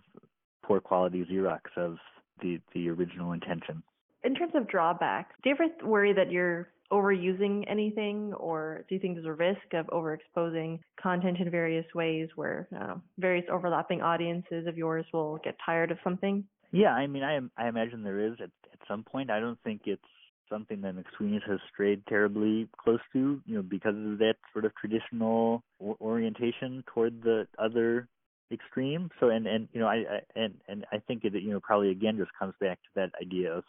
poor 0.64 0.80
quality 0.80 1.24
Xerox 1.30 1.60
of 1.76 1.96
the 2.42 2.60
the 2.74 2.88
original 2.88 3.32
intention. 3.32 3.82
In 4.24 4.34
terms 4.34 4.52
of 4.54 4.68
drawbacks, 4.68 5.34
do 5.42 5.50
you 5.50 5.54
ever 5.54 5.88
worry 5.88 6.12
that 6.12 6.32
you're 6.32 6.68
overusing 6.92 7.64
anything, 7.68 8.32
or 8.34 8.84
do 8.88 8.94
you 8.94 9.00
think 9.00 9.14
there's 9.14 9.26
a 9.26 9.32
risk 9.32 9.74
of 9.74 9.86
overexposing 9.86 10.78
content 11.00 11.38
in 11.38 11.50
various 11.50 11.86
ways 11.94 12.28
where 12.36 12.68
uh, 12.78 12.94
various 13.18 13.44
overlapping 13.50 14.02
audiences 14.02 14.66
of 14.66 14.76
yours 14.76 15.04
will 15.12 15.38
get 15.38 15.56
tired 15.64 15.90
of 15.90 15.98
something? 16.04 16.44
Yeah, 16.72 16.92
I 16.92 17.06
mean, 17.06 17.22
I 17.22 17.38
I 17.56 17.68
imagine 17.68 18.02
there 18.02 18.20
is 18.20 18.34
at 18.40 18.50
at 18.72 18.78
some 18.88 19.02
point. 19.02 19.30
I 19.30 19.40
don't 19.40 19.58
think 19.62 19.82
it's 19.84 20.02
something 20.50 20.80
that 20.82 20.94
McSweeney's 20.94 21.42
has 21.48 21.58
strayed 21.72 22.02
terribly 22.06 22.68
close 22.78 23.00
to, 23.12 23.40
you 23.44 23.56
know, 23.56 23.62
because 23.62 23.94
of 23.94 24.18
that 24.18 24.34
sort 24.52 24.64
of 24.64 24.72
traditional 24.76 25.62
orientation 26.00 26.84
toward 26.92 27.22
the 27.22 27.46
other 27.58 28.08
extreme. 28.52 29.10
So, 29.20 29.30
and 29.30 29.46
and 29.46 29.68
you 29.72 29.80
know, 29.80 29.86
I, 29.86 29.96
I 29.96 30.20
and 30.34 30.54
and 30.68 30.86
I 30.92 30.98
think 30.98 31.24
it 31.24 31.32
you 31.34 31.52
know 31.52 31.60
probably 31.60 31.90
again 31.90 32.16
just 32.16 32.30
comes 32.38 32.54
back 32.60 32.78
to 32.82 32.88
that 32.96 33.10
idea 33.20 33.52
of 33.52 33.64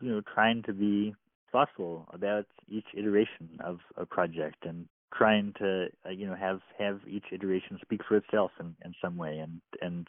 you 0.00 0.10
know 0.10 0.22
trying 0.34 0.62
to 0.64 0.72
be 0.72 1.14
thoughtful 1.50 2.08
about 2.12 2.46
each 2.68 2.86
iteration 2.96 3.58
of 3.64 3.78
a 3.96 4.06
project 4.06 4.64
and 4.64 4.86
trying 5.14 5.52
to 5.58 5.86
uh, 6.06 6.10
you 6.10 6.26
know 6.26 6.34
have 6.34 6.60
have 6.78 7.00
each 7.06 7.24
iteration 7.32 7.78
speak 7.82 8.00
for 8.08 8.16
itself 8.16 8.50
in, 8.60 8.74
in 8.84 8.94
some 9.02 9.16
way 9.16 9.38
and 9.38 9.60
and 9.80 10.06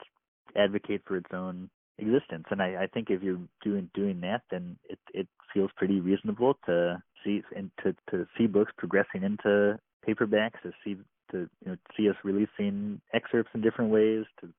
advocate 0.55 1.01
for 1.07 1.17
its 1.17 1.29
own 1.33 1.69
existence 1.97 2.45
and 2.49 2.61
I, 2.61 2.83
I 2.83 2.87
think 2.87 3.09
if 3.09 3.21
you're 3.21 3.39
doing 3.63 3.89
doing 3.93 4.21
that 4.21 4.41
then 4.49 4.77
it 4.89 4.99
it 5.13 5.27
feels 5.53 5.69
pretty 5.75 5.99
reasonable 5.99 6.57
to 6.65 7.01
see 7.23 7.43
and 7.55 7.69
to 7.83 7.95
to 8.09 8.27
see 8.37 8.47
books 8.47 8.71
progressing 8.77 9.23
into 9.23 9.77
paperbacks 10.07 10.61
to 10.63 10.71
see 10.83 10.97
to 11.31 11.49
you 11.63 11.71
know 11.71 11.77
see 11.95 12.09
us 12.09 12.15
releasing 12.23 12.99
excerpts 13.13 13.51
in 13.53 13.61
different 13.61 13.91
ways 13.91 14.25
to 14.41 14.49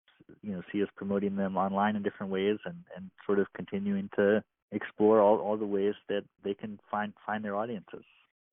you 0.42 0.52
know 0.52 0.62
see 0.72 0.82
us 0.82 0.88
promoting 0.96 1.36
them 1.36 1.56
online 1.56 1.96
in 1.96 2.02
different 2.02 2.32
ways 2.32 2.58
and 2.64 2.76
and 2.96 3.10
sort 3.26 3.38
of 3.38 3.46
continuing 3.54 4.08
to 4.16 4.42
explore 4.72 5.20
all, 5.20 5.38
all 5.38 5.56
the 5.56 5.66
ways 5.66 5.94
that 6.08 6.24
they 6.42 6.54
can 6.54 6.78
find 6.90 7.12
find 7.24 7.44
their 7.44 7.56
audiences. 7.56 8.04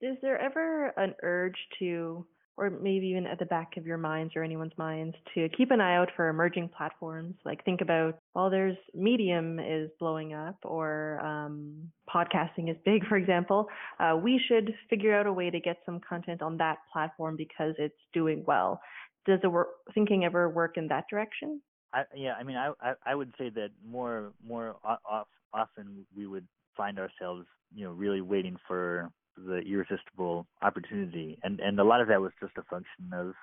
Is 0.02 0.18
there 0.22 0.40
ever 0.40 0.88
an 0.98 1.14
urge 1.22 1.58
to, 1.80 2.26
or 2.62 2.70
maybe 2.70 3.08
even 3.08 3.26
at 3.26 3.40
the 3.40 3.46
back 3.46 3.76
of 3.76 3.88
your 3.88 3.98
minds 3.98 4.34
or 4.36 4.44
anyone's 4.44 4.78
minds, 4.78 5.16
to 5.34 5.50
keep 5.58 5.72
an 5.72 5.82
eye 5.82 5.96
out 5.96 6.10
for 6.16 6.30
emerging 6.30 6.70
platforms? 6.78 7.34
Like 7.44 7.66
think 7.66 7.82
about, 7.82 8.20
well, 8.36 8.52
there's 8.52 8.78
Medium 8.94 9.60
is 9.60 9.90
blowing 10.00 10.36
up, 10.36 10.58
or 10.64 11.20
um, 11.26 11.90
podcasting 12.08 12.70
is 12.70 12.78
big, 12.86 13.04
for 13.10 13.18
example. 13.18 13.68
Uh, 14.00 14.16
we 14.22 14.40
should 14.48 14.76
figure 14.92 15.20
out 15.20 15.26
a 15.26 15.34
way 15.34 15.50
to 15.50 15.60
get 15.60 15.78
some 15.86 16.00
content 16.08 16.44
on 16.44 16.56
that 16.58 16.78
platform 16.94 17.36
because 17.36 17.74
it's 17.80 17.96
doing 18.14 18.44
well. 18.46 18.80
Does 19.26 19.40
the 19.42 19.50
work, 19.50 19.70
thinking 19.96 20.24
ever 20.24 20.48
work 20.48 20.78
in 20.78 20.88
that 20.90 21.06
direction? 21.10 21.62
I, 21.94 22.04
yeah, 22.16 22.34
I 22.40 22.44
mean, 22.44 22.58
I, 22.58 22.72
I 22.80 22.94
I 23.06 23.16
would 23.16 23.34
say 23.38 23.50
that 23.50 23.70
more 23.86 24.32
more 24.48 24.78
off 24.86 25.28
often 25.54 26.06
we 26.16 26.26
would 26.26 26.48
find 26.78 26.98
ourselves, 27.00 27.46
you 27.76 27.84
know, 27.84 27.92
really 27.92 28.22
waiting 28.22 28.56
for 28.68 29.12
the 29.38 29.60
irresistible 29.60 30.48
opportunity, 30.62 31.38
and 31.44 31.60
and 31.60 31.80
a 31.80 31.84
lot 31.84 32.02
of 32.02 32.08
that 32.08 32.22
was 32.22 32.32
just 32.40 32.54
a 32.58 32.64
function 32.64 33.12
of 33.14 33.34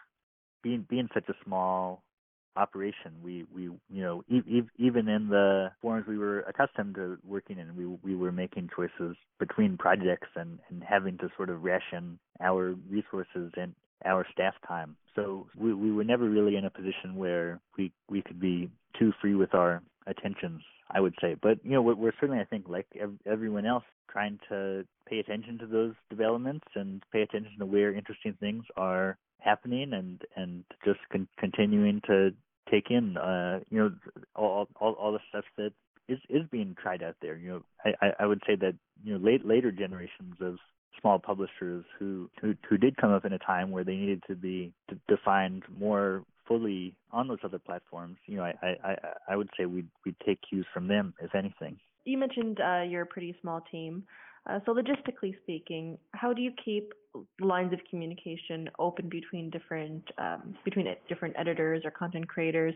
being 0.62 0.86
being 0.88 1.08
such 1.14 1.28
a 1.28 1.34
small 1.44 2.02
operation. 2.56 3.12
We 3.22 3.44
we 3.54 3.62
you 3.64 4.02
know 4.02 4.22
e- 4.28 4.62
even 4.76 5.08
in 5.08 5.28
the 5.28 5.70
forms 5.80 6.06
we 6.06 6.18
were 6.18 6.40
accustomed 6.40 6.96
to 6.96 7.18
working 7.24 7.58
in, 7.58 7.76
we 7.76 7.86
we 7.86 8.16
were 8.16 8.32
making 8.32 8.70
choices 8.74 9.16
between 9.38 9.76
projects 9.76 10.28
and 10.36 10.58
and 10.70 10.82
having 10.82 11.18
to 11.18 11.28
sort 11.36 11.50
of 11.50 11.62
ration 11.62 12.18
our 12.40 12.74
resources 12.88 13.52
and 13.56 13.74
our 14.04 14.26
staff 14.32 14.54
time. 14.66 14.96
So 15.14 15.48
we 15.56 15.74
we 15.74 15.92
were 15.92 16.04
never 16.04 16.28
really 16.28 16.56
in 16.56 16.64
a 16.64 16.70
position 16.70 17.16
where 17.16 17.60
we 17.76 17.92
we 18.08 18.22
could 18.22 18.40
be 18.40 18.70
too 18.98 19.12
free 19.20 19.34
with 19.34 19.54
our 19.54 19.82
attentions 20.06 20.62
I 20.90 21.00
would 21.00 21.14
say. 21.20 21.36
But 21.40 21.58
you 21.64 21.72
know, 21.72 21.82
we're, 21.82 21.94
we're 21.94 22.12
certainly, 22.20 22.40
I 22.40 22.44
think, 22.44 22.68
like 22.68 22.86
ev- 23.00 23.18
everyone 23.26 23.66
else, 23.66 23.84
trying 24.10 24.38
to 24.48 24.84
pay 25.08 25.18
attention 25.18 25.58
to 25.58 25.66
those 25.66 25.94
developments 26.10 26.66
and 26.74 27.02
pay 27.12 27.22
attention 27.22 27.58
to 27.58 27.66
where 27.66 27.94
interesting 27.94 28.36
things 28.40 28.64
are 28.76 29.16
happening, 29.40 29.92
and 29.92 30.22
and 30.36 30.64
just 30.84 31.00
con- 31.10 31.28
continuing 31.38 32.00
to 32.06 32.30
take 32.70 32.90
in, 32.90 33.16
uh, 33.16 33.60
you 33.70 33.78
know, 33.78 33.92
all 34.34 34.68
all 34.80 34.92
all 34.94 35.12
the 35.12 35.20
stuff 35.28 35.44
that 35.56 35.72
is 36.08 36.18
is 36.28 36.42
being 36.50 36.76
tried 36.80 37.02
out 37.02 37.16
there. 37.20 37.36
You 37.36 37.48
know, 37.48 37.62
I 37.84 38.12
I 38.20 38.26
would 38.26 38.42
say 38.46 38.56
that 38.56 38.74
you 39.04 39.12
know 39.16 39.24
late 39.24 39.44
later 39.44 39.70
generations 39.70 40.36
of 40.40 40.56
small 41.00 41.18
publishers 41.18 41.84
who 41.98 42.30
who 42.40 42.54
who 42.68 42.76
did 42.76 42.96
come 42.96 43.12
up 43.12 43.24
in 43.24 43.32
a 43.32 43.38
time 43.38 43.70
where 43.70 43.84
they 43.84 43.96
needed 43.96 44.22
to 44.28 44.34
be 44.34 44.72
defined 45.08 45.62
more 45.78 46.24
fully 46.48 46.94
on 47.12 47.28
those 47.28 47.38
other 47.44 47.58
platforms, 47.58 48.16
you 48.26 48.36
know, 48.36 48.42
I 48.44 48.54
I 48.62 48.96
I 49.28 49.36
would 49.36 49.50
say 49.56 49.66
we'd 49.66 49.88
we'd 50.04 50.16
take 50.24 50.40
cues 50.48 50.66
from 50.72 50.88
them 50.88 51.14
if 51.20 51.34
anything. 51.34 51.78
You 52.08 52.16
mentioned 52.16 52.58
uh, 52.60 52.82
you're 52.88 53.02
a 53.02 53.06
pretty 53.06 53.36
small 53.42 53.60
team. 53.70 54.02
Uh, 54.48 54.60
so 54.64 54.72
logistically 54.72 55.34
speaking, 55.42 55.98
how 56.12 56.32
do 56.32 56.40
you 56.40 56.52
keep 56.64 56.92
lines 57.40 57.72
of 57.72 57.80
communication 57.90 58.70
open 58.78 59.08
between 59.10 59.50
different 59.50 60.02
um, 60.16 60.54
between 60.64 60.86
different 61.08 61.34
editors 61.38 61.82
or 61.84 61.90
content 61.90 62.26
creators 62.26 62.74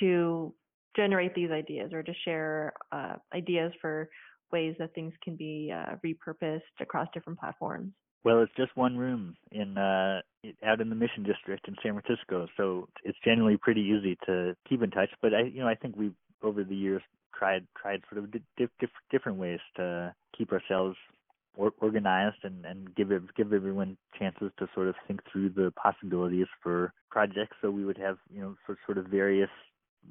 to 0.00 0.52
generate 0.96 1.34
these 1.34 1.50
ideas 1.50 1.92
or 1.94 2.02
to 2.02 2.12
share 2.24 2.74
uh, 2.92 3.14
ideas 3.34 3.72
for 3.80 4.10
ways 4.52 4.74
that 4.78 4.94
things 4.94 5.14
can 5.22 5.34
be 5.34 5.72
uh, 5.74 5.94
repurposed 6.04 6.60
across 6.80 7.08
different 7.14 7.38
platforms? 7.38 7.92
Well, 8.24 8.42
it's 8.42 8.52
just 8.56 8.76
one 8.76 8.98
room 8.98 9.36
in 9.52 9.78
uh 9.78 10.20
out 10.66 10.80
in 10.80 10.90
the 10.90 10.94
Mission 10.94 11.22
District 11.22 11.66
in 11.68 11.74
San 11.82 11.98
Francisco, 11.98 12.46
so 12.56 12.88
it's 13.02 13.18
generally 13.24 13.56
pretty 13.56 13.80
easy 13.80 14.18
to 14.26 14.54
keep 14.68 14.82
in 14.82 14.90
touch. 14.90 15.10
But 15.22 15.32
I, 15.32 15.42
you 15.44 15.60
know, 15.60 15.68
I 15.68 15.74
think 15.74 15.96
we've 15.96 16.14
over 16.42 16.64
the 16.64 16.76
years 16.76 17.02
tried 17.38 17.66
tried 17.80 18.02
sort 18.10 18.24
of 18.24 18.32
diff, 18.32 18.70
diff, 18.80 18.90
different 19.10 19.38
ways 19.38 19.60
to 19.76 20.14
keep 20.36 20.52
ourselves 20.52 20.96
or, 21.56 21.72
organized 21.80 22.38
and 22.42 22.64
and 22.64 22.94
give 22.94 23.10
it, 23.10 23.22
give 23.36 23.52
everyone 23.52 23.96
chances 24.18 24.50
to 24.58 24.66
sort 24.74 24.88
of 24.88 24.94
think 25.06 25.20
through 25.30 25.50
the 25.50 25.72
possibilities 25.72 26.46
for 26.62 26.92
projects. 27.10 27.56
So 27.60 27.70
we 27.70 27.84
would 27.84 27.98
have 27.98 28.18
you 28.32 28.40
know 28.40 28.56
sort 28.66 28.78
sort 28.86 28.98
of 28.98 29.06
various 29.06 29.50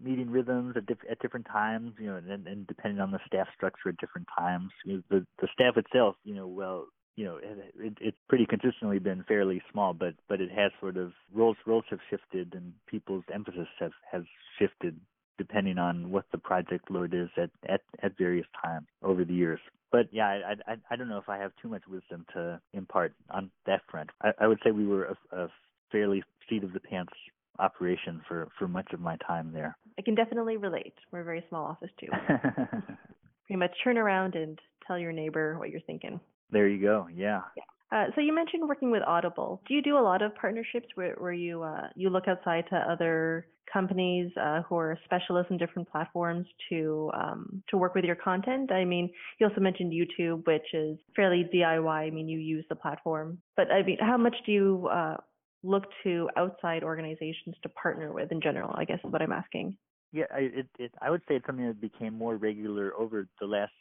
meeting 0.03 0.29
rhythms 0.29 0.75
at, 0.77 0.85
diff- 0.85 1.09
at 1.09 1.19
different 1.19 1.47
times, 1.47 1.93
you 1.97 2.07
know, 2.07 2.17
and, 2.17 2.47
and 2.47 2.67
depending 2.67 2.99
on 2.99 3.11
the 3.11 3.19
staff 3.25 3.47
structure 3.55 3.89
at 3.89 3.97
different 3.97 4.27
times. 4.37 4.69
You 4.85 4.97
know, 4.97 5.03
the 5.09 5.27
the 5.41 5.47
staff 5.53 5.77
itself, 5.77 6.15
you 6.23 6.35
know, 6.35 6.47
well, 6.47 6.87
you 7.15 7.25
know, 7.25 7.37
it, 7.37 7.73
it, 7.79 7.97
it's 7.99 8.17
pretty 8.29 8.45
consistently 8.45 8.99
been 8.99 9.23
fairly 9.27 9.61
small, 9.71 9.93
but 9.93 10.13
but 10.29 10.39
it 10.39 10.51
has 10.51 10.71
sort 10.79 10.97
of 10.97 11.13
roles 11.33 11.57
roles 11.65 11.85
have 11.89 11.99
shifted 12.09 12.53
and 12.53 12.73
people's 12.87 13.23
emphasis 13.33 13.67
have 13.79 13.91
has 14.11 14.23
shifted 14.59 14.99
depending 15.37 15.77
on 15.77 16.11
what 16.11 16.25
the 16.31 16.37
project 16.37 16.89
load 16.89 17.13
is 17.13 17.29
at 17.37 17.49
at 17.69 17.81
at 18.03 18.17
various 18.17 18.47
times 18.63 18.87
over 19.03 19.23
the 19.23 19.33
years. 19.33 19.59
But 19.91 20.07
yeah, 20.11 20.27
I 20.27 20.71
I 20.71 20.75
I 20.91 20.95
don't 20.95 21.09
know 21.09 21.17
if 21.17 21.29
I 21.29 21.37
have 21.37 21.51
too 21.61 21.69
much 21.69 21.83
wisdom 21.87 22.25
to 22.33 22.59
impart 22.73 23.13
on 23.29 23.51
that 23.65 23.81
front. 23.89 24.09
I, 24.21 24.31
I 24.41 24.47
would 24.47 24.59
say 24.63 24.71
we 24.71 24.87
were 24.87 25.05
a, 25.31 25.37
a 25.43 25.47
fairly 25.91 26.23
seat 26.49 26.63
of 26.63 26.73
the 26.73 26.79
pants 26.79 27.13
operation 27.59 28.21
for 28.27 28.47
for 28.57 28.67
much 28.67 28.91
of 28.93 28.99
my 28.99 29.17
time 29.27 29.51
there. 29.53 29.77
I 29.97 30.01
can 30.01 30.15
definitely 30.15 30.57
relate. 30.57 30.93
We're 31.11 31.21
a 31.21 31.25
very 31.25 31.43
small 31.49 31.65
office 31.65 31.89
too. 31.99 32.07
Pretty 33.47 33.59
much 33.59 33.71
turn 33.83 33.97
around 33.97 34.35
and 34.35 34.59
tell 34.85 34.99
your 34.99 35.11
neighbor 35.11 35.57
what 35.57 35.69
you're 35.69 35.81
thinking. 35.81 36.19
There 36.51 36.67
you 36.67 36.81
go. 36.81 37.07
Yeah. 37.13 37.41
yeah. 37.55 37.63
Uh, 37.91 38.05
so 38.15 38.21
you 38.21 38.35
mentioned 38.35 38.67
working 38.67 38.91
with 38.91 39.03
Audible. 39.03 39.61
Do 39.67 39.73
you 39.73 39.81
do 39.81 39.97
a 39.97 40.01
lot 40.01 40.21
of 40.21 40.35
partnerships 40.35 40.87
where, 40.95 41.15
where 41.17 41.31
you 41.31 41.63
uh, 41.63 41.87
you 41.95 42.09
look 42.09 42.27
outside 42.27 42.65
to 42.69 42.75
other 42.75 43.47
companies 43.71 44.31
uh, 44.41 44.61
who 44.63 44.75
are 44.75 44.97
specialists 45.05 45.51
in 45.51 45.57
different 45.57 45.89
platforms 45.89 46.45
to 46.69 47.11
um, 47.13 47.63
to 47.69 47.77
work 47.77 47.95
with 47.95 48.03
your 48.03 48.15
content? 48.15 48.71
I 48.71 48.83
mean, 48.83 49.09
you 49.39 49.47
also 49.47 49.61
mentioned 49.61 49.93
YouTube, 49.93 50.45
which 50.45 50.73
is 50.73 50.97
fairly 51.15 51.45
DIY. 51.53 52.07
I 52.07 52.09
mean, 52.09 52.27
you 52.27 52.39
use 52.39 52.65
the 52.67 52.75
platform, 52.75 53.37
but 53.55 53.71
I 53.71 53.83
mean, 53.83 53.97
how 54.01 54.17
much 54.17 54.35
do 54.45 54.51
you 54.51 54.89
uh, 54.91 55.17
look 55.63 55.83
to 56.03 56.29
outside 56.35 56.83
organizations 56.83 57.55
to 57.63 57.69
partner 57.69 58.11
with 58.11 58.33
in 58.33 58.41
general? 58.41 58.73
I 58.75 58.83
guess 58.83 58.99
is 59.03 59.11
what 59.11 59.21
I'm 59.21 59.31
asking. 59.31 59.77
Yeah, 60.11 60.25
I, 60.33 60.39
it, 60.39 60.67
it, 60.79 60.91
I 61.01 61.09
would 61.09 61.21
say 61.27 61.35
it's 61.35 61.45
something 61.45 61.67
that 61.67 61.81
became 61.81 62.13
more 62.13 62.35
regular 62.35 62.93
over 62.97 63.27
the 63.39 63.47
last 63.47 63.73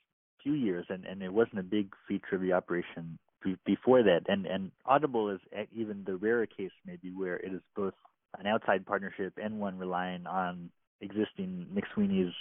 few 0.45 0.53
years, 0.53 0.87
and 0.91 1.05
and 1.05 1.23
it 1.23 1.33
wasn't 1.33 1.59
a 1.59 1.65
big 1.65 1.93
feature 2.07 2.37
of 2.37 2.41
the 2.41 2.53
operation 2.53 3.19
be, 3.47 3.57
before 3.65 4.03
that. 4.03 4.23
And 4.29 4.47
and 4.47 4.71
Audible 4.85 5.31
is 5.31 5.41
even 5.75 6.05
the 6.05 6.17
rarer 6.17 6.47
case, 6.47 6.71
maybe 6.85 7.11
where 7.11 7.37
it 7.37 7.53
is 7.53 7.61
both 7.75 7.95
an 8.39 8.47
outside 8.47 8.85
partnership 8.85 9.35
and 9.43 9.61
one 9.61 9.79
relying 9.79 10.27
on 10.27 10.71
existing 11.01 11.67
McSweeney's 11.75 12.35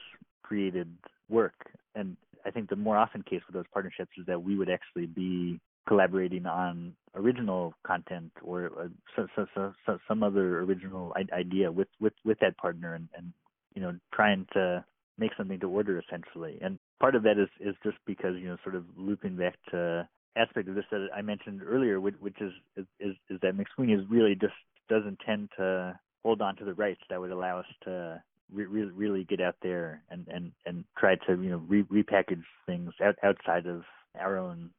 created 0.44 0.90
work. 1.30 1.54
And 1.96 2.18
I 2.46 2.52
think 2.52 2.70
the 2.70 2.76
more 2.76 2.98
often 2.98 3.24
case 3.24 3.42
with 3.48 3.56
those 3.56 3.72
partnerships 3.74 4.12
is 4.18 4.26
that 4.28 4.44
we 4.44 4.58
would 4.58 4.70
actually 4.70 5.08
be 5.08 5.60
collaborating 5.88 6.46
on 6.46 6.94
original 7.16 7.74
content 7.86 8.32
or 8.44 8.72
uh, 8.80 8.88
so, 9.16 9.28
so, 9.36 9.46
so, 9.54 9.74
so, 9.86 9.98
some 10.08 10.24
other 10.24 10.60
original 10.62 11.14
idea 11.34 11.72
with, 11.72 11.88
with, 12.00 12.14
with 12.26 12.40
that 12.40 12.58
partner 12.58 12.96
and, 12.96 13.08
and 13.16 13.32
you 13.76 13.82
know 13.82 13.94
trying 14.14 14.48
to 14.54 14.84
make 15.18 15.32
something 15.38 15.60
to 15.60 15.70
order 15.70 16.00
essentially. 16.00 16.58
And 16.62 16.80
part 17.00 17.16
of 17.16 17.24
that 17.24 17.38
is 17.40 17.50
is 17.60 17.76
just 17.84 17.98
because 18.06 18.36
you 18.38 18.48
know 18.48 18.58
sort 18.64 18.76
of 18.76 18.84
looping 18.98 19.36
back 19.38 19.56
to 19.72 20.08
aspect 20.36 20.68
of 20.68 20.76
this 20.76 20.86
that 20.92 21.08
I 21.16 21.22
mentioned 21.22 21.62
earlier, 21.66 22.00
which, 22.00 22.16
which 22.20 22.40
is, 22.42 22.52
is 23.00 23.16
is 23.30 23.40
that 23.42 23.54
McSweeney 23.56 23.98
is 23.98 24.06
really 24.10 24.36
just 24.36 24.54
doesn't 24.90 25.20
tend 25.26 25.50
to 25.58 25.98
hold 26.24 26.42
on 26.42 26.56
to 26.58 26.66
the 26.66 26.74
rights 26.74 27.02
that 27.10 27.20
would 27.20 27.32
allow 27.32 27.60
us 27.60 27.66
to 27.84 28.22
re- 28.54 28.66
really 28.66 28.92
really 28.92 29.24
get 29.24 29.42
out 29.42 29.56
there 29.62 30.02
and 30.10 30.28
and 30.28 30.52
and 30.66 30.84
try 30.98 31.16
to 31.28 31.42
you 31.42 31.50
know 31.50 31.64
re- 31.68 31.84
repackage 31.84 32.44
things 32.66 32.92
out, 33.04 33.16
outside 33.24 33.66
of 33.66 33.84
our 34.20 34.38
own 34.38 34.70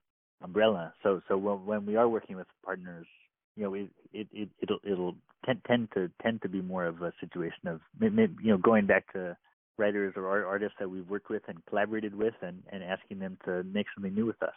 umbrella. 0.42 0.92
So 1.02 1.20
so 1.28 1.36
when, 1.36 1.66
when 1.66 1.86
we 1.86 1.96
are 1.96 2.08
working 2.08 2.36
with 2.36 2.46
partners, 2.64 3.06
you 3.56 3.64
know, 3.64 3.74
it 3.74 3.90
it, 4.12 4.28
it 4.32 4.48
it'll 4.60 4.78
it'll 4.84 5.16
tend 5.44 5.60
tend 5.66 5.88
to 5.94 6.10
tend 6.22 6.42
to 6.42 6.48
be 6.48 6.60
more 6.60 6.86
of 6.86 7.02
a 7.02 7.12
situation 7.20 7.66
of 7.66 7.80
you 8.00 8.28
know 8.42 8.58
going 8.58 8.86
back 8.86 9.12
to 9.12 9.36
writers 9.78 10.14
or 10.16 10.46
artists 10.46 10.76
that 10.78 10.88
we've 10.88 11.08
worked 11.08 11.28
with 11.28 11.42
and 11.48 11.58
collaborated 11.66 12.14
with 12.14 12.34
and, 12.40 12.62
and 12.72 12.82
asking 12.82 13.18
them 13.18 13.36
to 13.44 13.62
make 13.64 13.86
something 13.94 14.14
new 14.14 14.24
with 14.24 14.42
us. 14.42 14.54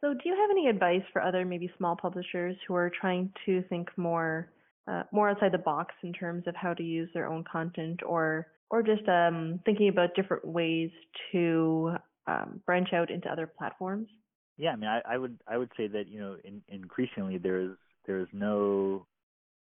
So, 0.00 0.14
do 0.14 0.20
you 0.24 0.36
have 0.36 0.50
any 0.50 0.68
advice 0.68 1.02
for 1.12 1.22
other 1.22 1.44
maybe 1.44 1.70
small 1.76 1.96
publishers 1.96 2.56
who 2.66 2.74
are 2.74 2.90
trying 3.00 3.32
to 3.46 3.62
think 3.68 3.88
more 3.96 4.50
uh, 4.86 5.02
more 5.12 5.28
outside 5.28 5.52
the 5.52 5.58
box 5.58 5.94
in 6.02 6.12
terms 6.12 6.44
of 6.46 6.54
how 6.56 6.72
to 6.72 6.82
use 6.82 7.10
their 7.12 7.26
own 7.26 7.44
content, 7.50 8.00
or 8.06 8.46
or 8.70 8.82
just 8.82 9.06
um, 9.08 9.60
thinking 9.64 9.88
about 9.88 10.14
different 10.14 10.46
ways 10.46 10.90
to 11.32 11.96
um, 12.26 12.60
branch 12.64 12.92
out 12.92 13.10
into 13.10 13.30
other 13.30 13.46
platforms? 13.46 14.08
Yeah, 14.56 14.70
I 14.70 14.76
mean, 14.76 14.88
I, 14.88 15.00
I 15.14 15.18
would 15.18 15.38
I 15.46 15.56
would 15.56 15.70
say 15.76 15.88
that 15.88 16.08
you 16.08 16.20
know, 16.20 16.36
in, 16.44 16.62
increasingly 16.68 17.38
there 17.38 17.60
is 17.60 17.70
there 18.06 18.18
is 18.18 18.28
no 18.32 19.06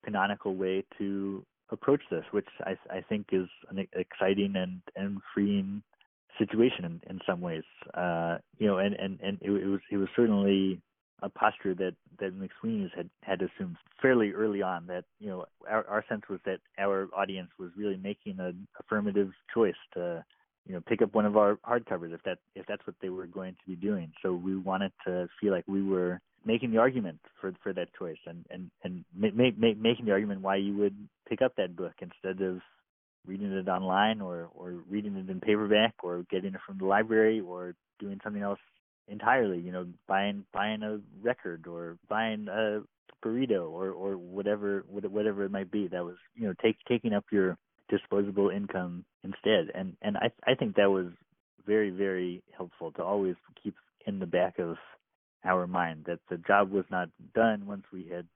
canonical 0.03 0.55
way 0.55 0.83
to 0.97 1.45
approach 1.69 2.01
this, 2.11 2.23
which 2.31 2.47
I 2.65 2.77
I 2.89 3.01
think 3.01 3.27
is 3.31 3.47
an 3.69 3.87
exciting 3.93 4.55
and 4.55 4.81
and 4.95 5.19
freeing 5.33 5.81
situation 6.39 6.85
in, 6.85 7.01
in 7.09 7.19
some 7.27 7.41
ways. 7.41 7.63
Uh, 7.93 8.37
you 8.57 8.65
know, 8.65 8.79
and 8.79 8.95
and 8.95 9.19
and 9.21 9.37
it, 9.41 9.51
it 9.51 9.67
was 9.67 9.81
it 9.91 9.97
was 9.97 10.07
certainly 10.15 10.81
a 11.21 11.29
posture 11.29 11.75
that 11.75 11.93
that 12.19 12.33
McSweeney's 12.33 12.91
had 12.95 13.09
had 13.21 13.41
assumed 13.41 13.75
fairly 14.01 14.31
early 14.31 14.61
on. 14.61 14.87
That 14.87 15.05
you 15.19 15.29
know, 15.29 15.45
our 15.69 15.85
our 15.87 16.03
sense 16.09 16.23
was 16.29 16.39
that 16.45 16.59
our 16.79 17.07
audience 17.15 17.49
was 17.59 17.69
really 17.77 17.97
making 17.97 18.39
an 18.39 18.67
affirmative 18.79 19.31
choice 19.53 19.75
to 19.93 20.23
you 20.65 20.73
know 20.73 20.81
pick 20.87 21.01
up 21.01 21.13
one 21.13 21.25
of 21.25 21.37
our 21.37 21.57
hardcovers 21.67 22.13
if 22.13 22.23
that 22.23 22.39
if 22.55 22.65
that's 22.67 22.85
what 22.87 22.95
they 23.01 23.09
were 23.09 23.27
going 23.27 23.53
to 23.53 23.69
be 23.69 23.75
doing. 23.75 24.11
So 24.21 24.33
we 24.33 24.57
wanted 24.57 24.91
to 25.05 25.27
feel 25.39 25.51
like 25.51 25.65
we 25.67 25.83
were 25.83 26.19
making 26.45 26.71
the 26.71 26.77
argument 26.77 27.19
for 27.39 27.53
for 27.61 27.73
that 27.73 27.89
choice 27.97 28.17
and 28.25 28.45
and 28.49 28.71
and 28.83 29.03
ma- 29.15 29.29
ma- 29.35 29.73
making 29.77 30.05
the 30.05 30.11
argument 30.11 30.41
why 30.41 30.55
you 30.55 30.75
would 30.77 30.95
pick 31.27 31.41
up 31.41 31.55
that 31.57 31.75
book 31.75 31.93
instead 32.01 32.41
of 32.41 32.59
reading 33.25 33.51
it 33.51 33.67
online 33.67 34.21
or 34.21 34.49
or 34.55 34.75
reading 34.89 35.15
it 35.15 35.29
in 35.29 35.39
paperback 35.39 35.93
or 36.03 36.23
getting 36.29 36.53
it 36.53 36.61
from 36.65 36.77
the 36.77 36.85
library 36.85 37.39
or 37.41 37.75
doing 37.99 38.19
something 38.23 38.41
else 38.41 38.59
entirely 39.07 39.59
you 39.59 39.71
know 39.71 39.85
buying 40.07 40.45
buying 40.53 40.83
a 40.83 40.99
record 41.21 41.67
or 41.67 41.97
buying 42.09 42.47
a 42.49 42.81
burrito 43.25 43.69
or 43.69 43.91
or 43.91 44.17
whatever 44.17 44.85
whatever 44.89 45.43
it 45.43 45.51
might 45.51 45.71
be 45.71 45.87
that 45.87 46.03
was 46.03 46.15
you 46.35 46.47
know 46.47 46.53
take 46.61 46.77
taking 46.87 47.13
up 47.13 47.25
your 47.31 47.57
disposable 47.89 48.49
income 48.49 49.03
instead. 49.23 49.69
And 49.75 49.95
and 50.01 50.17
i 50.17 50.29
i 50.45 50.55
think 50.55 50.75
that 50.75 50.89
was 50.89 51.07
very 51.65 51.89
very 51.89 52.41
helpful 52.55 52.91
to 52.93 53.03
always 53.03 53.35
keep 53.61 53.75
in 54.07 54.19
the 54.19 54.25
back 54.25 54.59
of 54.59 54.77
our 55.43 55.67
mind 55.67 56.05
that 56.07 56.19
the 56.29 56.37
job 56.37 56.71
was 56.71 56.85
not 56.89 57.09
done 57.35 57.65
once 57.65 57.83
we 57.91 58.07
had 58.07 58.27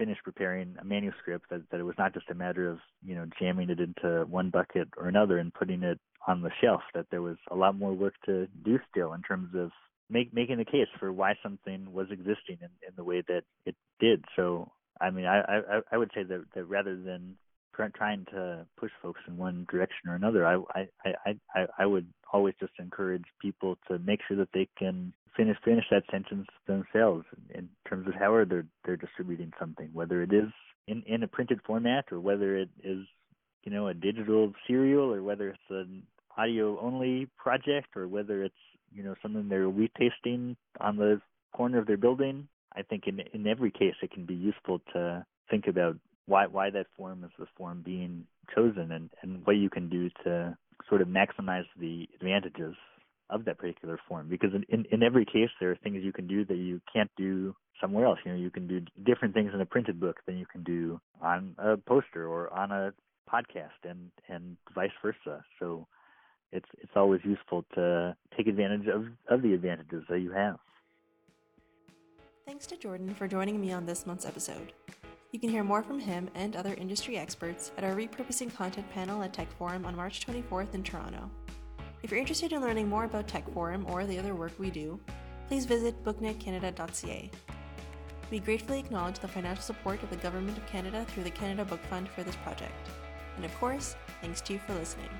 finished 0.00 0.24
preparing 0.24 0.74
a 0.80 0.84
manuscript 0.84 1.44
that, 1.50 1.60
that 1.70 1.78
it 1.78 1.82
was 1.82 1.94
not 1.98 2.14
just 2.14 2.30
a 2.30 2.34
matter 2.34 2.70
of 2.70 2.78
you 3.04 3.14
know 3.14 3.26
jamming 3.38 3.68
it 3.68 3.78
into 3.78 4.24
one 4.30 4.48
bucket 4.48 4.88
or 4.96 5.08
another 5.08 5.36
and 5.36 5.52
putting 5.52 5.82
it 5.82 6.00
on 6.26 6.40
the 6.40 6.50
shelf 6.62 6.80
that 6.94 7.04
there 7.10 7.20
was 7.20 7.36
a 7.50 7.54
lot 7.54 7.78
more 7.78 7.92
work 7.92 8.14
to 8.24 8.46
do 8.64 8.78
still 8.90 9.12
in 9.12 9.20
terms 9.20 9.50
of 9.54 9.70
make, 10.08 10.32
making 10.32 10.56
the 10.56 10.64
case 10.64 10.88
for 10.98 11.12
why 11.12 11.34
something 11.42 11.92
was 11.92 12.06
existing 12.10 12.56
in, 12.62 12.70
in 12.86 12.94
the 12.96 13.04
way 13.04 13.22
that 13.28 13.42
it 13.66 13.76
did. 14.00 14.24
So 14.36 14.72
i 15.02 15.10
mean 15.10 15.26
i 15.26 15.40
i, 15.40 15.80
I 15.92 15.98
would 15.98 16.10
say 16.14 16.22
that, 16.22 16.44
that 16.54 16.64
rather 16.64 16.96
than 16.96 17.36
trying 17.96 18.26
to 18.26 18.66
push 18.78 18.90
folks 19.00 19.20
in 19.26 19.38
one 19.38 19.66
direction 19.70 20.10
or 20.10 20.14
another 20.14 20.46
i 20.46 20.56
i 20.74 20.86
i 21.26 21.34
i, 21.54 21.66
I 21.78 21.86
would 21.86 22.06
always 22.32 22.54
just 22.60 22.72
encourage 22.78 23.24
people 23.40 23.78
to 23.88 23.98
make 23.98 24.20
sure 24.28 24.36
that 24.36 24.52
they 24.52 24.68
can 24.78 25.14
finish 25.36 25.56
finish 25.64 25.84
that 25.90 26.02
sentence 26.10 26.46
themselves 26.66 27.24
in 27.54 27.68
terms 27.88 28.06
of 28.06 28.14
how 28.14 28.44
they're 28.48 28.66
they're 28.84 28.96
distributing 28.96 29.52
something, 29.58 29.90
whether 29.92 30.22
it 30.22 30.32
is 30.32 30.50
in 30.86 31.02
in 31.06 31.22
a 31.22 31.28
printed 31.28 31.60
format 31.66 32.04
or 32.10 32.20
whether 32.20 32.56
it 32.56 32.68
is 32.82 33.06
you 33.62 33.72
know 33.72 33.88
a 33.88 33.94
digital 33.94 34.52
serial 34.66 35.12
or 35.12 35.22
whether 35.22 35.50
it's 35.50 35.70
an 35.70 36.02
audio 36.36 36.78
only 36.80 37.28
project 37.36 37.96
or 37.96 38.08
whether 38.08 38.42
it's 38.44 38.54
you 38.92 39.02
know 39.02 39.14
something 39.22 39.48
they're 39.48 39.68
wheat 39.68 39.92
pasting 39.94 40.56
on 40.80 40.96
the 40.96 41.20
corner 41.52 41.78
of 41.78 41.86
their 41.86 41.96
building. 41.96 42.48
I 42.74 42.82
think 42.82 43.06
in 43.06 43.20
in 43.32 43.46
every 43.46 43.70
case 43.70 43.94
it 44.02 44.12
can 44.12 44.26
be 44.26 44.34
useful 44.34 44.80
to 44.92 45.24
think 45.50 45.66
about 45.66 45.96
why 46.26 46.46
why 46.46 46.70
that 46.70 46.86
form 46.96 47.24
is 47.24 47.30
the 47.38 47.46
form 47.56 47.82
being 47.84 48.24
chosen 48.54 48.92
and 48.92 49.10
and 49.22 49.44
what 49.46 49.56
you 49.56 49.70
can 49.70 49.88
do 49.88 50.10
to 50.24 50.56
sort 50.88 51.02
of 51.02 51.08
maximize 51.08 51.66
the 51.78 52.08
advantages 52.14 52.74
of 53.30 53.44
that 53.44 53.58
particular 53.58 53.98
form 54.08 54.28
because 54.28 54.50
in, 54.68 54.84
in, 54.90 55.02
every 55.02 55.24
case 55.24 55.48
there 55.60 55.70
are 55.70 55.76
things 55.76 56.02
you 56.02 56.12
can 56.12 56.26
do 56.26 56.44
that 56.44 56.56
you 56.56 56.80
can't 56.92 57.10
do 57.16 57.54
somewhere 57.80 58.04
else. 58.04 58.18
You 58.24 58.32
know 58.32 58.38
you 58.38 58.50
can 58.50 58.66
do 58.66 58.80
different 59.04 59.34
things 59.34 59.52
in 59.54 59.60
a 59.60 59.66
printed 59.66 60.00
book 60.00 60.16
than 60.26 60.36
you 60.36 60.46
can 60.46 60.62
do 60.62 61.00
on 61.22 61.54
a 61.58 61.76
poster 61.76 62.26
or 62.26 62.52
on 62.52 62.70
a 62.70 62.92
podcast 63.32 63.88
and 63.88 64.10
and 64.28 64.56
vice 64.74 64.90
versa. 65.02 65.42
So 65.58 65.86
it's 66.52 66.68
it's 66.78 66.92
always 66.96 67.20
useful 67.24 67.64
to 67.74 68.16
take 68.36 68.46
advantage 68.46 68.86
of 68.88 69.06
of 69.28 69.42
the 69.42 69.54
advantages 69.54 70.04
that 70.08 70.20
you 70.20 70.32
have. 70.32 70.58
Thanks 72.46 72.66
to 72.66 72.76
jordan 72.76 73.14
for 73.14 73.28
joining 73.28 73.60
me 73.60 73.72
on 73.72 73.86
this 73.86 74.06
month's 74.06 74.26
episode. 74.26 74.72
You 75.30 75.38
can 75.38 75.48
hear 75.48 75.62
more 75.62 75.84
from 75.84 76.00
him 76.00 76.28
and 76.34 76.56
other 76.56 76.74
industry 76.74 77.16
experts 77.16 77.70
at 77.78 77.84
our 77.84 77.94
repurposing 77.94 78.52
content 78.52 78.90
panel 78.90 79.22
at 79.22 79.32
tech 79.32 79.46
forum 79.56 79.86
on 79.86 79.94
march 79.94 80.26
24th 80.26 80.74
in 80.74 80.82
toronto 80.82 81.30
if 82.02 82.10
you're 82.10 82.20
interested 82.20 82.52
in 82.52 82.62
learning 82.62 82.88
more 82.88 83.04
about 83.04 83.28
Tech 83.28 83.50
Forum 83.52 83.84
or 83.88 84.06
the 84.06 84.18
other 84.18 84.34
work 84.34 84.52
we 84.58 84.70
do, 84.70 84.98
please 85.48 85.66
visit 85.66 86.02
booknetcanada.ca. 86.04 87.30
We 88.30 88.38
gratefully 88.38 88.78
acknowledge 88.78 89.18
the 89.18 89.28
financial 89.28 89.62
support 89.62 90.02
of 90.02 90.10
the 90.10 90.16
Government 90.16 90.56
of 90.56 90.66
Canada 90.66 91.04
through 91.08 91.24
the 91.24 91.30
Canada 91.30 91.64
Book 91.64 91.82
Fund 91.90 92.08
for 92.08 92.22
this 92.22 92.36
project. 92.36 92.88
And 93.36 93.44
of 93.44 93.54
course, 93.58 93.96
thanks 94.22 94.40
to 94.42 94.52
you 94.54 94.60
for 94.66 94.74
listening. 94.74 95.10